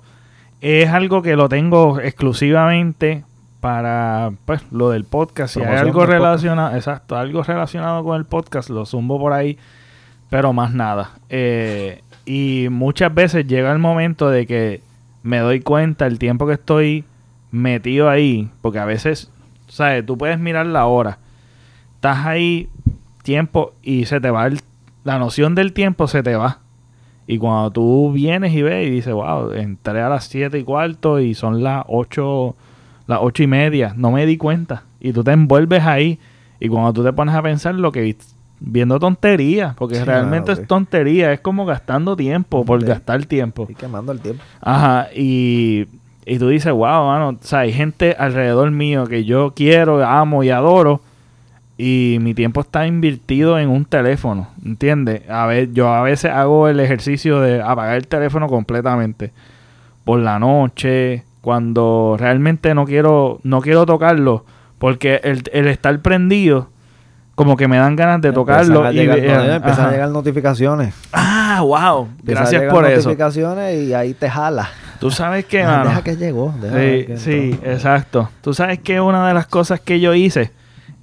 es 0.62 0.90
algo 0.90 1.22
que 1.24 1.36
lo 1.36 1.50
tengo 1.50 2.00
exclusivamente 2.00 3.24
para 3.60 4.32
pues 4.46 4.62
lo 4.72 4.92
del 4.92 5.04
podcast. 5.04 5.56
Si 5.56 5.62
hay 5.62 5.76
algo 5.78 5.94
podcast. 6.02 6.12
relacionado, 6.12 6.76
exacto, 6.76 7.16
algo 7.18 7.42
relacionado 7.44 8.04
con 8.04 8.16
el 8.18 8.26
podcast, 8.26 8.70
lo 8.70 8.86
zumbo 8.86 9.20
por 9.20 9.34
ahí, 9.34 9.58
pero 10.30 10.54
más 10.54 10.74
nada. 10.74 11.12
Eh, 11.30 12.02
y 12.28 12.68
muchas 12.70 13.12
veces 13.14 13.48
llega 13.48 13.72
el 13.72 13.80
momento 13.80 14.30
de 14.30 14.46
que 14.46 14.82
me 15.24 15.40
doy 15.40 15.62
cuenta 15.62 16.06
el 16.06 16.20
tiempo 16.20 16.46
que 16.46 16.54
estoy 16.54 17.06
metido 17.52 18.10
ahí, 18.10 18.50
porque 18.62 18.78
a 18.80 18.86
veces, 18.86 19.32
¿sabes? 19.68 20.06
Tú 20.06 20.18
puedes 20.18 20.38
mirar 20.40 20.66
la 20.68 20.86
hora 20.86 21.18
estás 21.98 22.28
ahí 22.28 22.70
tiempo 23.24 23.74
y 23.82 24.06
se 24.06 24.22
te 24.22 24.30
va 24.30 24.46
el- 24.46 24.62
la 25.04 25.18
noción 25.18 25.56
del 25.56 25.74
tiempo 25.74 26.08
se 26.08 26.22
te 26.22 26.36
va. 26.36 26.60
Y 27.26 27.40
cuando 27.40 27.72
tú 27.72 28.12
vienes 28.14 28.54
y 28.54 28.62
ves 28.62 28.88
y 28.88 28.92
dices, 28.92 29.14
wow, 29.14 29.52
entré 29.52 30.02
a 30.02 30.08
las 30.10 30.26
7 30.26 30.60
y 30.60 30.64
cuarto 30.64 31.20
y 31.20 31.34
son 31.34 31.64
las 31.64 31.84
8, 31.88 32.56
las 33.08 33.20
ocho 33.22 33.42
y 33.44 33.48
media, 33.48 33.94
no 33.98 34.12
me 34.12 34.26
di 34.26 34.38
cuenta. 34.38 34.84
Y 35.00 35.12
tú 35.12 35.24
te 35.24 35.32
envuelves 35.32 35.84
ahí 35.84 36.20
y 36.60 36.70
cuando 36.70 36.94
tú 36.94 37.04
te 37.04 37.12
pones 37.14 37.36
a 37.36 37.42
pensar 37.42 37.74
lo 37.76 37.92
que 37.92 38.02
viendo 38.60 39.00
tonterías, 39.00 39.76
porque 39.76 39.96
Sí, 39.96 40.04
realmente 40.04 40.52
es 40.52 40.66
tontería, 40.68 41.32
es 41.34 41.40
como 41.40 41.66
gastando 41.66 42.16
tiempo 42.16 42.66
por 42.66 42.82
Sí. 42.82 42.88
gastar 42.88 43.26
tiempo. 43.26 43.64
Estoy 43.64 43.76
quemando 43.76 44.12
el 44.12 44.20
tiempo. 44.20 44.44
Ajá, 44.62 45.08
y, 45.16 45.86
y 46.26 46.40
tú 46.40 46.50
dices, 46.50 46.72
wow, 46.72 47.06
mano, 47.06 47.30
o 47.30 47.38
sea, 47.42 47.60
hay 47.60 47.72
gente 47.74 48.16
alrededor 48.18 48.72
mío 48.72 49.06
que 49.06 49.26
yo 49.26 49.54
quiero, 49.56 50.04
amo 50.06 50.44
y 50.44 50.50
adoro, 50.50 51.02
y 51.78 52.18
mi 52.22 52.34
tiempo 52.34 52.62
está 52.62 52.88
invertido 52.88 53.60
en 53.60 53.70
un 53.70 53.86
teléfono, 53.86 54.48
¿entiendes? 54.66 55.30
A 55.30 55.46
ver, 55.46 55.72
yo 55.74 55.90
a 55.94 56.02
veces 56.02 56.32
hago 56.32 56.68
el 56.68 56.80
ejercicio 56.80 57.40
de 57.40 57.62
apagar 57.62 57.98
el 57.98 58.08
teléfono 58.08 58.48
completamente 58.48 59.32
por 60.04 60.20
la 60.20 60.40
noche, 60.40 61.24
cuando 61.42 62.16
realmente 62.20 62.74
no 62.74 62.86
quiero, 62.86 63.40
no 63.44 63.62
quiero 63.62 63.86
tocarlo, 63.86 64.44
porque 64.80 65.22
el, 65.24 65.44
el 65.54 65.68
estar 65.68 66.00
prendido, 66.02 66.70
como 67.38 67.56
que 67.56 67.68
me 67.68 67.78
dan 67.78 67.96
ganas 67.96 68.20
de 68.20 68.34
tocarlo. 68.34 68.92
Y 68.92 68.96
llegar, 68.96 69.20
empiezan 69.20 69.86
a 69.86 69.92
llegar 69.92 70.10
notificaciones. 70.10 70.96
Ah, 71.14 71.62
wow, 71.62 72.08
Empiezan 72.20 72.44
gracias 72.46 72.74
por 72.74 72.84
eso. 72.88 72.96
notificaciones 73.10 73.84
y 73.88 73.94
ahí 73.94 74.16
te 74.16 74.28
jala. 74.28 74.68
Tú 75.00 75.12
sabes 75.12 75.46
que, 75.46 75.64
mano, 75.64 75.86
deja 75.90 76.02
que 76.04 76.16
llegó. 76.18 76.52
deja 76.60 76.76
Sí, 76.80 77.18
sí, 77.18 77.60
exacto. 77.64 78.30
Tú 78.42 78.56
sabes 78.56 78.80
que 78.80 79.00
una 79.00 79.28
de 79.28 79.36
las 79.36 79.46
cosas 79.46 79.80
que 79.80 80.00
yo 80.00 80.16
hice, 80.16 80.52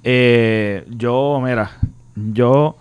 eh, 0.03 0.83
yo, 0.89 1.39
mira, 1.41 1.71
yo 2.15 2.75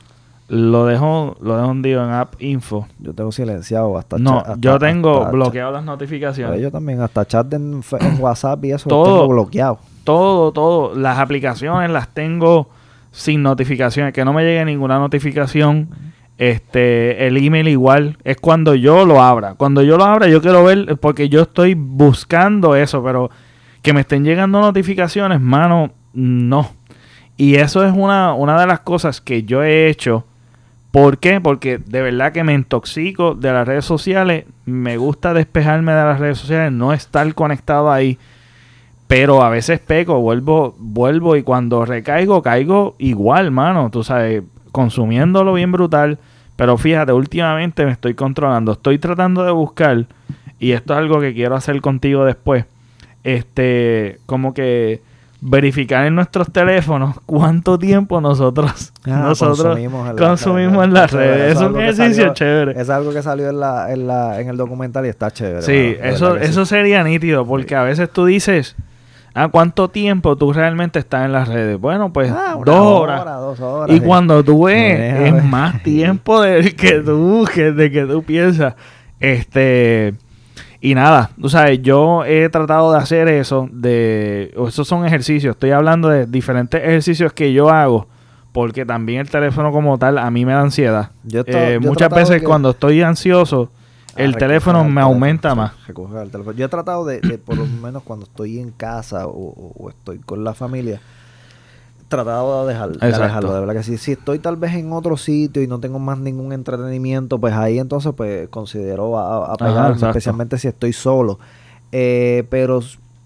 lo 0.49 0.87
dejo, 0.87 1.37
lo 1.41 1.57
dejo 1.57 1.69
hundido 1.69 2.05
en 2.05 2.11
App 2.11 2.35
Info. 2.43 2.89
Yo 2.99 3.15
tengo 3.15 3.31
silenciado 3.31 3.97
hasta 3.97 4.19
No, 4.19 4.33
cha- 4.33 4.39
hasta- 4.41 4.55
yo 4.59 4.79
tengo 4.81 5.27
bloqueado 5.31 5.71
las 5.71 5.85
notificaciones. 5.85 6.61
yo 6.61 6.73
también, 6.73 7.01
hasta 7.01 7.25
chat 7.25 7.53
en, 7.55 7.83
WhatsApp 8.19 8.65
y 8.65 8.73
eso 8.73 8.89
Todo. 8.89 9.07
lo 9.07 9.13
tengo 9.21 9.29
bloqueado. 9.29 9.79
Todo, 10.03 10.51
todo. 10.53 10.95
Las 10.97 11.19
aplicaciones 11.21 11.89
las 11.91 12.09
tengo 12.09 12.69
sin 13.15 13.45
notificaciones, 13.45 14.13
que 14.13 14.25
no 14.25 14.33
me 14.33 14.43
llegue 14.43 14.65
ninguna 14.65 14.99
notificación. 14.99 15.89
Este, 16.37 17.29
el 17.29 17.37
email 17.37 17.69
igual 17.69 18.19
es 18.25 18.37
cuando 18.39 18.75
yo 18.75 19.07
lo 19.07 19.23
abra. 19.23 19.55
Cuando 19.55 19.83
yo 19.83 19.97
lo 19.97 20.05
abra, 20.05 20.27
yo 20.27 20.43
quiero 20.43 20.65
ver, 20.65 20.97
porque 20.97 21.29
yo 21.29 21.43
estoy 21.43 21.75
buscando 21.75 22.75
eso, 22.75 23.05
pero 23.05 23.31
que 23.83 23.93
me 23.93 24.01
estén 24.01 24.25
llegando 24.25 24.61
notificaciones, 24.61 25.41
mano, 25.41 25.93
no. 26.13 26.73
Y 27.37 27.55
eso 27.55 27.87
es 27.87 27.93
una, 27.95 28.35
una 28.35 28.61
de 28.61 28.67
las 28.67 28.81
cosas 28.81 29.21
que 29.21 29.45
yo 29.45 29.63
he 29.63 29.89
hecho. 29.89 30.27
¿Por 30.91 31.19
qué? 31.19 31.41
Porque 31.41 31.79
de 31.79 32.03
verdad 32.03 32.33
que 32.33 32.43
me 32.43 32.53
intoxico 32.53 33.37
de 33.37 33.53
las 33.53 33.67
redes 33.67 33.85
sociales. 33.85 34.45
Me 34.65 34.97
gusta 34.97 35.35
despejarme 35.35 35.93
de 35.93 36.05
las 36.05 36.19
redes 36.19 36.39
sociales, 36.39 36.73
no 36.73 36.93
estar 36.93 37.33
conectado 37.35 37.93
ahí. 37.93 38.19
Pero 39.17 39.43
a 39.45 39.49
veces 39.49 39.79
peco, 39.79 40.19
vuelvo, 40.21 40.75
vuelvo 40.79 41.37
y 41.37 41.43
cuando 41.45 41.85
recaigo, 41.85 42.43
caigo 42.43 42.97
igual, 42.99 43.53
mano. 43.53 43.89
Tú 43.91 44.03
sabes, 44.03 44.43
consumiéndolo 44.73 45.53
bien 45.55 45.71
brutal. 45.71 46.19
Pero 46.57 46.77
fíjate, 46.77 47.13
últimamente 47.13 47.85
me 47.85 47.93
estoy 47.93 48.15
controlando. 48.15 48.73
Estoy 48.73 48.99
tratando 48.99 49.45
de 49.45 49.53
buscar, 49.53 50.07
y 50.59 50.73
esto 50.73 50.95
es 50.95 50.99
algo 50.99 51.21
que 51.21 51.33
quiero 51.33 51.55
hacer 51.55 51.81
contigo 51.81 52.25
después. 52.25 52.65
Este, 53.23 54.19
como 54.27 54.53
que 54.53 55.01
verificar 55.41 56.07
en 56.07 56.15
nuestros 56.15 56.51
teléfonos 56.53 57.17
cuánto 57.27 57.79
tiempo 57.79 58.21
nosotros, 58.21 58.93
Ah, 59.05 59.11
nosotros 59.29 59.59
consumimos 59.63 60.09
en 60.11 60.17
las 60.17 60.29
consumimos 60.29 60.73
redes. 60.77 60.85
en 60.87 60.93
las 60.95 61.13
Eso 61.13 61.21
es 61.21 61.21
redes. 61.21 61.53
Es 61.55 61.61
un 61.61 61.81
ejercicio 61.81 62.15
salió- 62.25 62.35
chévere. 62.35 62.81
Es 62.81 62.91
algo 62.91 63.13
que 63.13 63.23
salió 63.23 63.49
en, 63.51 63.61
la, 63.61 63.93
en, 63.93 64.07
la, 64.07 64.41
en 64.41 64.49
el 64.49 64.57
documental 64.57 65.07
y 65.07 65.09
está 65.09 65.31
chévere. 65.31 65.63
Sí, 65.63 65.97
eso, 66.03 66.27
verdad 66.27 66.41
que 66.41 66.45
sí. 66.47 66.51
eso 66.51 66.67
sería 66.67 67.05
nítido, 67.05 67.47
porque 67.47 67.77
a 67.77 67.83
veces 67.83 68.11
tú 68.11 68.25
dices, 68.27 68.75
ah, 69.35 69.49
¿cuánto 69.49 69.89
tiempo 69.89 70.37
tú 70.37 70.53
realmente 70.53 70.99
estás 70.99 71.25
en 71.27 71.33
las 71.33 71.49
redes? 71.49 71.79
Bueno, 71.81 72.13
pues 72.13 72.31
Ah, 72.31 72.57
dos 72.65 72.77
hora, 72.77 73.23
horas. 73.23 73.41
dos 73.41 73.61
horas. 73.61 73.91
Y 73.97 73.99
sí. 74.01 74.05
cuando 74.05 74.43
tú 74.45 74.65
ves, 74.65 75.35
es 75.35 75.45
más 75.45 75.83
tiempo 75.83 76.41
del 76.41 76.75
que 76.77 77.01
tú, 77.01 77.47
que, 77.53 77.73
de 77.73 77.91
que 77.91 78.05
tú 78.05 78.23
piensas. 78.23 78.75
Este, 79.21 80.15
y 80.81 80.95
nada, 80.95 81.31
tú 81.41 81.49
sabes, 81.49 81.81
yo 81.83 82.25
he 82.27 82.49
tratado 82.51 82.93
de 82.93 82.99
hacer 82.99 83.29
eso, 83.29 83.69
de, 83.73 84.55
esos 84.69 84.87
son 84.87 85.07
ejercicios, 85.07 85.55
estoy 85.55 85.71
hablando 85.71 86.09
de 86.09 86.27
diferentes 86.27 86.83
ejercicios 86.83 87.33
que 87.33 87.53
yo 87.53 87.71
hago, 87.71 88.07
porque 88.53 88.85
también 88.85 89.21
el 89.21 89.31
teléfono 89.31 89.73
como 89.73 89.97
tal 89.99 90.19
a 90.19 90.31
mí 90.31 90.45
me 90.45 90.53
da 90.53 90.61
ansiedad. 90.61 91.11
Yo 91.25 91.43
Eh, 91.47 91.79
yo 91.81 91.89
muchas 91.89 92.11
veces 92.11 92.41
que- 92.41 92.47
cuando 92.47 92.71
estoy 92.71 93.01
ansioso, 93.03 93.71
el 94.17 94.37
teléfono 94.37 94.83
el 94.83 94.91
me 94.91 95.01
aumenta 95.01 95.55
más. 95.55 95.73
recoger 95.87 96.23
el 96.23 96.31
teléfono. 96.31 96.57
Yo 96.57 96.67
he 96.67 96.69
tratado 96.69 97.05
de, 97.05 97.21
de 97.21 97.39
por 97.39 97.57
lo 97.57 97.67
menos 97.67 98.03
cuando 98.03 98.27
estoy 98.27 98.59
en 98.59 98.71
casa 98.71 99.27
o, 99.27 99.89
estoy 99.89 100.19
con 100.19 100.45
la 100.45 100.55
familia, 100.55 101.01
tratado 102.09 102.67
de, 102.67 102.75
dejar, 102.75 102.91
de. 102.91 103.53
De 103.53 103.61
verdad 103.61 103.75
que 103.75 103.83
sí. 103.83 103.99
Si 103.99 104.13
estoy 104.13 104.39
tal 104.39 104.57
vez 104.57 104.75
en 104.75 104.93
otro 104.93 105.17
sitio 105.17 105.63
y 105.63 105.67
no 105.67 105.81
tengo 105.81 105.99
más 105.99 106.19
ningún 106.19 106.53
entretenimiento, 106.53 107.39
pues 107.39 107.55
ahí 107.55 107.79
entonces 107.79 108.13
pues 108.17 108.49
considero 108.49 109.19
a, 109.19 109.53
a 109.53 109.57
pegarme, 109.57 110.07
especialmente 110.07 110.59
si 110.59 110.69
estoy 110.69 110.93
solo. 110.93 111.39
Eh, 111.93 112.45
pero 112.51 112.81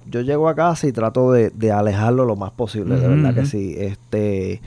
yo 0.07 0.20
llego 0.22 0.48
a 0.48 0.55
casa 0.55 0.87
y 0.87 0.92
trato 0.92 1.33
de, 1.33 1.51
de 1.51 1.72
alejarlo 1.72 2.24
lo 2.24 2.37
más 2.37 2.53
posible, 2.53 2.98
de 2.98 3.09
verdad 3.09 3.35
que 3.35 3.46
sí. 3.46 3.74
Este, 3.79 4.61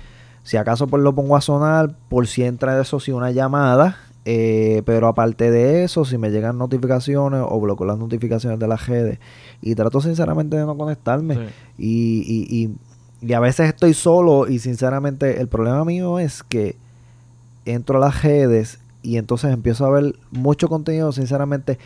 si 0.43 0.57
acaso 0.57 0.87
pues 0.87 1.03
lo 1.03 1.13
pongo 1.13 1.35
a 1.35 1.41
sonar, 1.41 1.93
por 2.09 2.27
si 2.27 2.43
entra 2.43 2.79
eso 2.79 2.99
sí 2.99 3.11
una 3.11 3.31
llamada, 3.31 3.97
eh, 4.25 4.81
pero 4.85 5.07
aparte 5.07 5.49
de 5.51 5.83
eso, 5.83 6.05
si 6.05 6.17
me 6.17 6.29
llegan 6.29 6.57
notificaciones 6.57 7.41
o 7.47 7.59
bloqueo 7.59 7.87
las 7.87 7.97
notificaciones 7.97 8.59
de 8.59 8.67
las 8.67 8.87
redes 8.87 9.19
y 9.61 9.73
trato 9.75 9.99
sinceramente 10.01 10.57
de 10.57 10.65
no 10.65 10.77
conectarme 10.77 11.35
Sí. 11.35 11.41
y, 11.77 12.47
y, 12.49 12.65
y, 12.65 13.27
y 13.27 13.33
a 13.33 13.39
veces 13.39 13.67
estoy 13.69 13.93
solo 13.93 14.47
y 14.47 14.59
sinceramente 14.59 15.39
el 15.41 15.47
problema 15.47 15.83
mío 15.85 16.19
es 16.19 16.43
que 16.43 16.75
entro 17.65 17.97
a 17.97 18.01
las 18.01 18.23
redes 18.23 18.79
y 19.03 19.17
entonces 19.17 19.51
empiezo 19.51 19.85
a 19.85 19.89
ver 19.91 20.15
mucho 20.31 20.67
contenido 20.69 21.11
sinceramente 21.11 21.77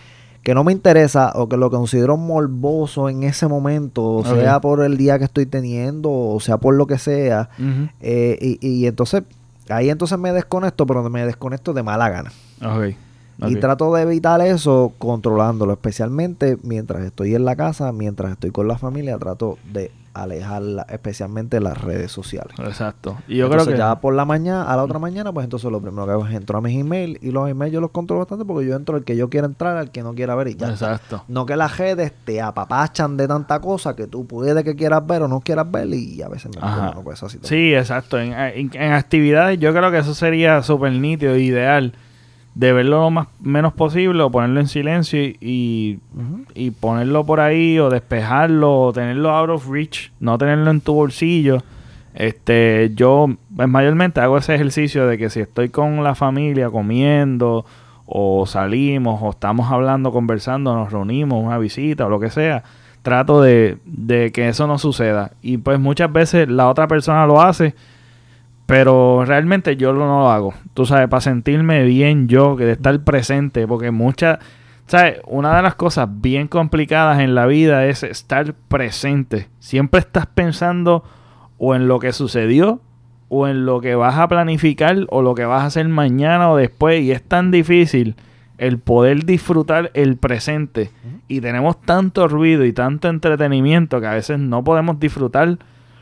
que 0.44 0.54
no 0.54 0.64
me 0.64 0.72
interesa 0.72 1.32
o 1.36 1.50
que 1.50 1.58
lo 1.58 1.72
considero 1.72 2.18
morboso 2.18 3.10
en 3.10 3.24
ese 3.24 3.48
momento, 3.48 4.24
sea 4.26 4.62
por 4.62 4.84
el 4.84 4.96
día 4.96 5.18
que 5.18 5.26
estoy 5.26 5.48
teniendo, 5.48 6.12
o 6.12 6.40
sea 6.40 6.58
por 6.58 6.76
lo 6.76 6.86
que 6.86 7.00
sea, 7.00 7.50
eh, 8.00 8.58
y 8.62 8.86
entonces 8.86 9.24
ahí 9.70 9.90
entonces 9.90 10.18
me 10.18 10.32
desconecto, 10.32 10.86
pero 10.86 11.08
me 11.10 11.26
desconecto 11.26 11.74
de 11.74 11.84
mala 11.84 12.10
gana. 12.10 12.32
Ok. 12.64 12.96
Y 13.38 13.56
ok. 13.56 13.60
trato 13.60 13.94
de 13.94 14.04
evitar 14.04 14.40
eso 14.42 14.94
controlándolo, 14.98 15.74
especialmente 15.74 16.58
mientras 16.64 17.04
estoy 17.04 17.36
en 17.36 17.44
la 17.44 17.56
casa, 17.56 17.92
mientras 17.92 18.32
estoy 18.32 18.52
con 18.52 18.68
la 18.68 18.78
familia, 18.78 19.18
trato 19.18 19.58
de 19.72 19.92
alejarla, 20.16 20.86
especialmente 20.90 21.60
las 21.60 21.80
redes 21.82 22.12
sociales. 22.12 22.54
Exacto. 22.60 23.18
Y 23.28 23.38
yo 23.38 23.46
entonces 23.46 23.68
creo 23.68 23.76
que... 23.76 23.80
ya 23.80 24.00
por 24.02 24.14
la 24.16 24.26
mañana, 24.26 24.64
a 24.64 24.76
la 24.76 24.84
otra 24.84 25.00
mañana, 25.00 25.32
pues 25.32 25.44
entonces 25.44 25.72
lo 25.72 25.80
primero 25.82 26.06
que 26.06 26.12
hago 26.14 26.28
es 26.28 26.34
entro 26.34 26.58
a 26.58 26.62
mis 26.62 26.80
emails 26.80 27.18
y 27.22 27.32
los 27.32 27.50
emails 27.50 27.74
yo 27.74 27.82
los 27.82 27.92
controlo 27.92 28.20
bastante 28.20 28.46
porque 28.46 28.66
yo 28.68 28.76
entro 28.76 28.96
al 28.96 29.04
que 29.04 29.16
yo 29.16 29.30
quiera 29.30 29.48
entrar, 29.48 29.78
al 29.78 29.92
que 29.92 30.04
no 30.04 30.14
quiera 30.16 30.36
ver 30.36 30.48
y 30.50 30.56
ya. 30.56 30.70
Exacto. 30.70 31.24
No 31.28 31.46
que 31.46 31.56
las 31.56 31.78
redes 31.78 32.14
te 32.26 32.42
apapachan 32.42 33.18
de 33.18 33.28
tanta 33.28 33.60
cosa 33.60 33.96
que 33.96 34.08
tú 34.08 34.26
puedes 34.26 34.64
que 34.64 34.76
quieras 34.76 35.06
ver 35.06 35.22
o 35.24 35.28
no 35.28 35.42
quieras 35.42 35.70
ver 35.72 35.88
y 35.94 36.22
a 36.22 36.28
veces 36.30 36.52
me 36.56 36.62
con 36.62 37.14
esa 37.14 37.30
situación. 37.30 37.44
Sí, 37.60 37.74
exacto. 37.76 38.20
En, 38.20 38.34
en- 38.34 38.72
en 38.74 38.94
actividades 38.94 39.60
yo 39.60 39.74
creo 39.74 39.92
que 39.92 39.98
eso 40.00 40.14
sería 40.14 40.64
súper 40.64 40.92
nítido, 40.94 41.36
ideal, 41.38 41.94
de 42.56 42.72
verlo 42.72 43.02
lo 43.02 43.12
más 43.12 43.28
menos 43.42 43.74
posible 43.74 44.24
o 44.24 44.32
ponerlo 44.32 44.62
en 44.62 44.68
silencio 44.68 45.22
y, 45.22 46.00
y, 46.54 46.72
ponerlo 46.72 47.26
por 47.26 47.42
ahí 47.42 47.78
o 47.80 47.90
despejarlo 47.90 48.82
o 48.82 48.94
tenerlo 48.94 49.30
out 49.32 49.50
of 49.50 49.70
reach, 49.70 50.12
no 50.22 50.38
tenerlo 50.38 50.72
en 50.72 50.80
tu 50.80 50.94
bolsillo. 50.94 51.62
Este, 52.14 52.92
yo 52.96 53.28
pues, 53.54 53.68
mayormente 53.68 54.22
hago 54.22 54.38
ese 54.38 54.56
ejercicio 54.56 55.06
de 55.06 55.18
que 55.18 55.30
si 55.30 55.42
estoy 55.42 55.68
con 55.68 56.02
la 56.02 56.16
familia 56.16 56.70
comiendo 56.70 57.66
o 58.06 58.46
salimos 58.46 59.20
o 59.22 59.32
estamos 59.32 59.70
hablando, 59.70 60.14
conversando, 60.14 60.74
nos 60.74 60.94
reunimos, 60.94 61.44
una 61.44 61.58
visita 61.58 62.06
o 62.06 62.10
lo 62.10 62.22
que 62.22 62.30
sea, 62.30 62.64
trato 63.02 63.42
de, 63.42 63.80
de 63.84 64.32
que 64.32 64.48
eso 64.48 64.66
no 64.66 64.78
suceda. 64.78 65.32
Y 65.42 65.58
pues 65.58 65.78
muchas 65.78 66.12
veces 66.12 66.48
la 66.48 66.70
otra 66.70 66.88
persona 66.88 67.26
lo 67.26 67.42
hace, 67.42 67.76
pero 68.66 69.24
realmente 69.26 69.76
yo 69.78 69.94
lo- 69.94 70.08
no 70.08 70.20
lo 70.22 70.32
hago. 70.32 70.54
Tú 70.74 70.86
sabes, 70.86 71.08
para 71.08 71.22
sentirme 71.22 71.84
bien 71.84 72.28
yo, 72.28 72.56
que 72.56 72.66
de 72.66 72.72
estar 72.74 73.00
presente, 73.04 73.68
porque 73.68 73.92
muchas, 73.92 74.40
¿sabes? 74.88 75.20
Una 75.28 75.56
de 75.56 75.62
las 75.62 75.76
cosas 75.76 76.08
bien 76.12 76.48
complicadas 76.48 77.20
en 77.20 77.36
la 77.36 77.46
vida 77.46 77.86
es 77.86 78.04
estar 78.04 78.54
presente. 78.68 79.50
Siempre 79.60 80.00
estás 80.00 80.26
pensando 80.28 81.04
o 81.58 81.76
en 81.76 81.88
lo 81.88 82.00
que 82.00 82.12
sucedió, 82.12 82.82
o 83.30 83.48
en 83.48 83.66
lo 83.66 83.82
que 83.82 83.96
vas 83.96 84.18
a 84.18 84.28
planificar, 84.28 84.98
o 85.10 85.22
lo 85.22 85.36
que 85.36 85.46
vas 85.46 85.64
a 85.64 85.66
hacer 85.68 85.88
mañana 85.88 86.50
o 86.52 86.58
después, 86.58 87.02
y 87.02 87.12
es 87.12 87.24
tan 87.24 87.50
difícil 87.52 88.16
el 88.58 88.78
poder 88.80 89.26
disfrutar 89.26 89.92
el 89.96 90.16
presente. 90.18 90.92
Y 91.28 91.42
tenemos 91.42 91.82
tanto 91.82 92.28
ruido 92.28 92.66
y 92.66 92.72
tanto 92.74 93.10
entretenimiento 93.10 94.00
que 94.00 94.08
a 94.08 94.14
veces 94.14 94.40
no 94.40 94.64
podemos 94.64 95.00
disfrutar 95.00 95.58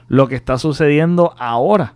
lo 0.08 0.28
que 0.28 0.36
está 0.36 0.58
sucediendo 0.58 1.34
ahora. 1.40 1.94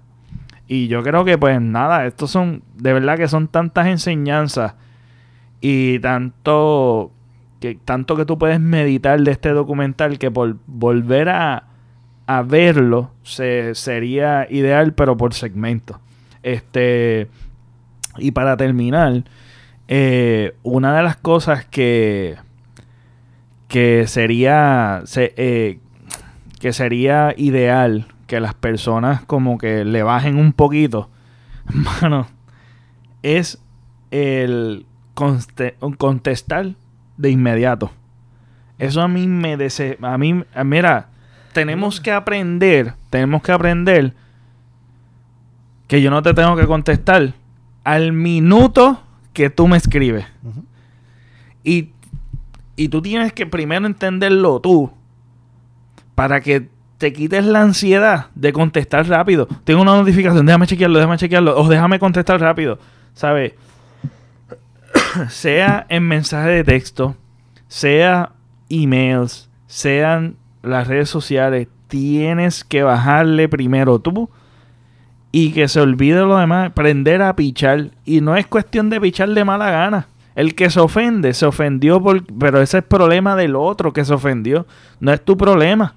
Y 0.67 0.87
yo 0.87 1.01
creo 1.03 1.23
que 1.23 1.37
pues 1.37 1.61
nada, 1.61 2.05
estos 2.05 2.29
son, 2.31 2.63
de 2.75 2.93
verdad 2.93 3.17
que 3.17 3.27
son 3.27 3.47
tantas 3.47 3.87
enseñanzas 3.87 4.75
y 5.61 5.99
tanto 5.99 7.11
que, 7.61 7.75
tanto 7.75 8.15
que 8.17 8.25
tú 8.25 8.37
puedes 8.37 8.59
meditar 8.59 9.19
de 9.21 9.31
este 9.31 9.49
documental 9.49 10.19
que 10.19 10.29
por 10.29 10.57
volver 10.67 11.29
a, 11.29 11.63
a 12.27 12.41
verlo 12.41 13.11
se, 13.23 13.75
sería 13.75 14.45
ideal, 14.49 14.93
pero 14.93 15.15
por 15.15 15.33
segmento. 15.33 15.99
Este, 16.43 17.29
y 18.17 18.31
para 18.31 18.57
terminar, 18.57 19.23
eh, 19.87 20.53
una 20.63 20.95
de 20.97 21.03
las 21.03 21.15
cosas 21.15 21.65
que, 21.65 22.35
que 23.67 24.05
sería, 24.07 25.01
se- 25.05 25.33
eh, 25.37 25.79
que 26.59 26.73
sería 26.73 27.33
ideal 27.37 28.07
que 28.27 28.39
las 28.39 28.53
personas 28.53 29.23
como 29.25 29.57
que 29.57 29.85
le 29.85 30.03
bajen 30.03 30.37
un 30.37 30.53
poquito, 30.53 31.09
mano, 32.01 32.27
es 33.23 33.59
el 34.11 34.85
contestar 35.97 36.75
de 37.17 37.31
inmediato. 37.31 37.91
Eso 38.77 39.01
a 39.01 39.07
mí 39.07 39.27
me 39.27 39.57
dese... 39.57 39.97
A 40.01 40.17
mí, 40.17 40.43
mira, 40.63 41.09
tenemos 41.53 41.99
que 41.99 42.11
aprender, 42.11 42.93
tenemos 43.09 43.41
que 43.41 43.51
aprender 43.51 44.13
que 45.87 46.01
yo 46.01 46.11
no 46.11 46.21
te 46.21 46.33
tengo 46.33 46.55
que 46.55 46.67
contestar 46.67 47.33
al 47.83 48.11
minuto 48.11 49.01
que 49.33 49.49
tú 49.49 49.67
me 49.67 49.77
escribes. 49.77 50.25
Y, 51.63 51.91
y 52.75 52.89
tú 52.89 53.01
tienes 53.01 53.33
que 53.33 53.47
primero 53.47 53.87
entenderlo 53.87 54.59
tú 54.59 54.91
para 56.13 56.41
que 56.41 56.69
te 56.97 57.13
quites 57.13 57.45
la 57.45 57.61
ansiedad 57.61 58.27
de 58.35 58.53
contestar 58.53 59.07
rápido. 59.07 59.47
Tengo 59.63 59.81
una 59.81 59.95
notificación, 59.95 60.45
déjame 60.45 60.67
chequearlo, 60.67 60.97
déjame 60.97 61.17
chequearlo, 61.17 61.59
o 61.59 61.67
déjame 61.67 61.99
contestar 61.99 62.39
rápido. 62.39 62.79
¿Sabes? 63.13 63.53
sea 65.29 65.85
en 65.89 66.03
mensaje 66.03 66.49
de 66.49 66.63
texto, 66.63 67.15
sea 67.67 68.31
emails, 68.69 69.49
sean 69.67 70.35
las 70.63 70.87
redes 70.87 71.09
sociales, 71.09 71.67
tienes 71.87 72.63
que 72.63 72.83
bajarle 72.83 73.47
primero 73.47 73.99
tú 73.99 74.29
y 75.31 75.51
que 75.51 75.67
se 75.67 75.79
olvide 75.79 76.21
lo 76.21 76.37
demás, 76.37 76.67
aprender 76.67 77.21
a 77.21 77.35
pichar. 77.35 77.91
Y 78.05 78.21
no 78.21 78.35
es 78.35 78.47
cuestión 78.47 78.89
de 78.89 78.99
pichar 78.99 79.29
de 79.29 79.45
mala 79.45 79.69
gana. 79.69 80.07
El 80.35 80.55
que 80.55 80.69
se 80.69 80.79
ofende, 80.79 81.33
se 81.33 81.45
ofendió, 81.45 82.01
por, 82.01 82.23
pero 82.37 82.61
ese 82.61 82.79
es 82.79 82.83
problema 82.83 83.35
del 83.35 83.55
otro 83.55 83.91
que 83.91 84.05
se 84.05 84.13
ofendió. 84.13 84.67
No 84.99 85.11
es 85.11 85.23
tu 85.23 85.35
problema. 85.35 85.95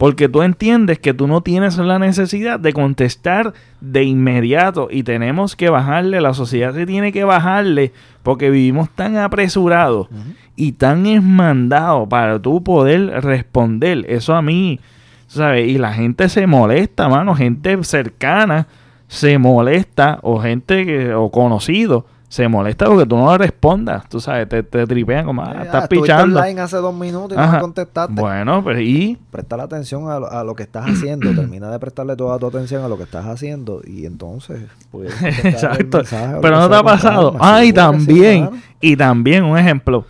Porque 0.00 0.30
tú 0.30 0.40
entiendes 0.40 0.98
que 0.98 1.12
tú 1.12 1.26
no 1.26 1.42
tienes 1.42 1.76
la 1.76 1.98
necesidad 1.98 2.58
de 2.58 2.72
contestar 2.72 3.52
de 3.82 4.02
inmediato. 4.02 4.88
Y 4.90 5.02
tenemos 5.02 5.56
que 5.56 5.68
bajarle, 5.68 6.22
la 6.22 6.32
sociedad 6.32 6.72
se 6.72 6.86
tiene 6.86 7.12
que 7.12 7.24
bajarle. 7.24 7.92
Porque 8.22 8.48
vivimos 8.48 8.88
tan 8.88 9.18
apresurados 9.18 10.08
y 10.56 10.72
tan 10.72 11.04
esmandados 11.04 12.08
para 12.08 12.40
tú 12.40 12.64
poder 12.64 13.22
responder. 13.22 14.06
Eso 14.08 14.34
a 14.34 14.40
mí, 14.40 14.80
¿sabes? 15.26 15.68
Y 15.68 15.76
la 15.76 15.92
gente 15.92 16.30
se 16.30 16.46
molesta, 16.46 17.10
mano. 17.10 17.34
Gente 17.34 17.76
cercana 17.84 18.68
se 19.06 19.36
molesta 19.36 20.18
o 20.22 20.40
gente 20.40 20.86
que, 20.86 21.12
o 21.12 21.30
conocido 21.30 22.06
se 22.30 22.46
molesta 22.46 22.86
porque 22.86 23.06
tú 23.06 23.16
no 23.16 23.32
le 23.32 23.38
respondas. 23.38 24.08
Tú 24.08 24.20
sabes, 24.20 24.48
te, 24.48 24.62
te 24.62 24.86
tripean 24.86 25.24
como, 25.26 25.42
ah, 25.42 25.52
Eh, 25.52 25.62
estás 25.64 25.82
estuviste 25.82 26.12
pichando. 26.12 26.38
online 26.38 26.60
hace 26.60 26.76
dos 26.76 26.94
minutos 26.94 27.32
y 27.32 27.36
no 27.36 27.42
Ajá. 27.42 27.54
me 27.56 27.60
contestaste. 27.60 28.20
Bueno, 28.20 28.62
pero 28.64 28.80
y 28.80 29.18
Presta 29.32 29.56
la 29.56 29.64
atención 29.64 30.08
a, 30.08 30.20
lo- 30.20 30.30
a 30.30 30.44
lo 30.44 30.54
que 30.54 30.62
estás 30.62 30.86
haciendo. 30.88 31.28
Termina 31.34 31.68
de 31.70 31.78
prestarle 31.80 32.14
toda 32.14 32.38
tu 32.38 32.46
atención 32.46 32.84
a 32.84 32.88
lo 32.88 32.96
que 32.96 33.02
estás 33.02 33.26
haciendo 33.26 33.82
y 33.84 34.06
entonces 34.06 34.62
Exacto. 35.42 35.98
mensaje 35.98 36.36
Pero 36.40 36.56
no 36.60 36.70
te 36.70 36.76
ha 36.76 36.82
pasado. 36.84 37.32
calma. 37.32 37.56
Ah, 37.56 37.64
y 37.64 37.72
también, 37.72 38.48
y 38.80 38.96
también, 38.96 39.42
un 39.42 39.58
ejemplo. 39.58 40.04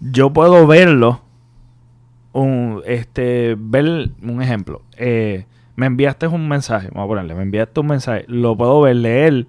Yo 0.00 0.30
puedo 0.32 0.66
verlo. 0.66 1.20
Un, 2.32 2.82
este, 2.86 3.54
ver 3.58 4.10
un 4.22 4.42
ejemplo. 4.42 4.82
Eh, 4.96 5.44
me 5.76 5.86
enviaste 5.86 6.26
un 6.26 6.48
mensaje. 6.48 6.88
Vamos 6.92 7.04
a 7.04 7.08
ponerle, 7.08 7.34
me 7.34 7.42
enviaste 7.42 7.78
un 7.80 7.86
mensaje. 7.86 8.24
Lo 8.26 8.56
puedo 8.56 8.80
ver, 8.80 8.96
leer. 8.96 9.46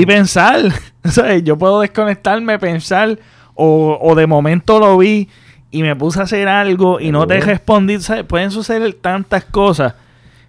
Y 0.00 0.06
pensar. 0.06 0.60
o 1.04 1.08
sea, 1.08 1.36
yo 1.38 1.56
puedo 1.56 1.80
desconectarme, 1.80 2.58
pensar. 2.58 3.18
O, 3.54 3.98
o 4.00 4.14
de 4.14 4.26
momento 4.26 4.78
lo 4.78 4.98
vi 4.98 5.28
y 5.70 5.82
me 5.82 5.96
puse 5.96 6.20
a 6.20 6.24
hacer 6.24 6.46
algo 6.46 7.00
y 7.00 7.10
no 7.10 7.26
te 7.26 7.40
respondí. 7.40 7.98
¿sabes? 8.00 8.24
Pueden 8.24 8.50
suceder 8.50 8.92
tantas 8.94 9.44
cosas. 9.46 9.94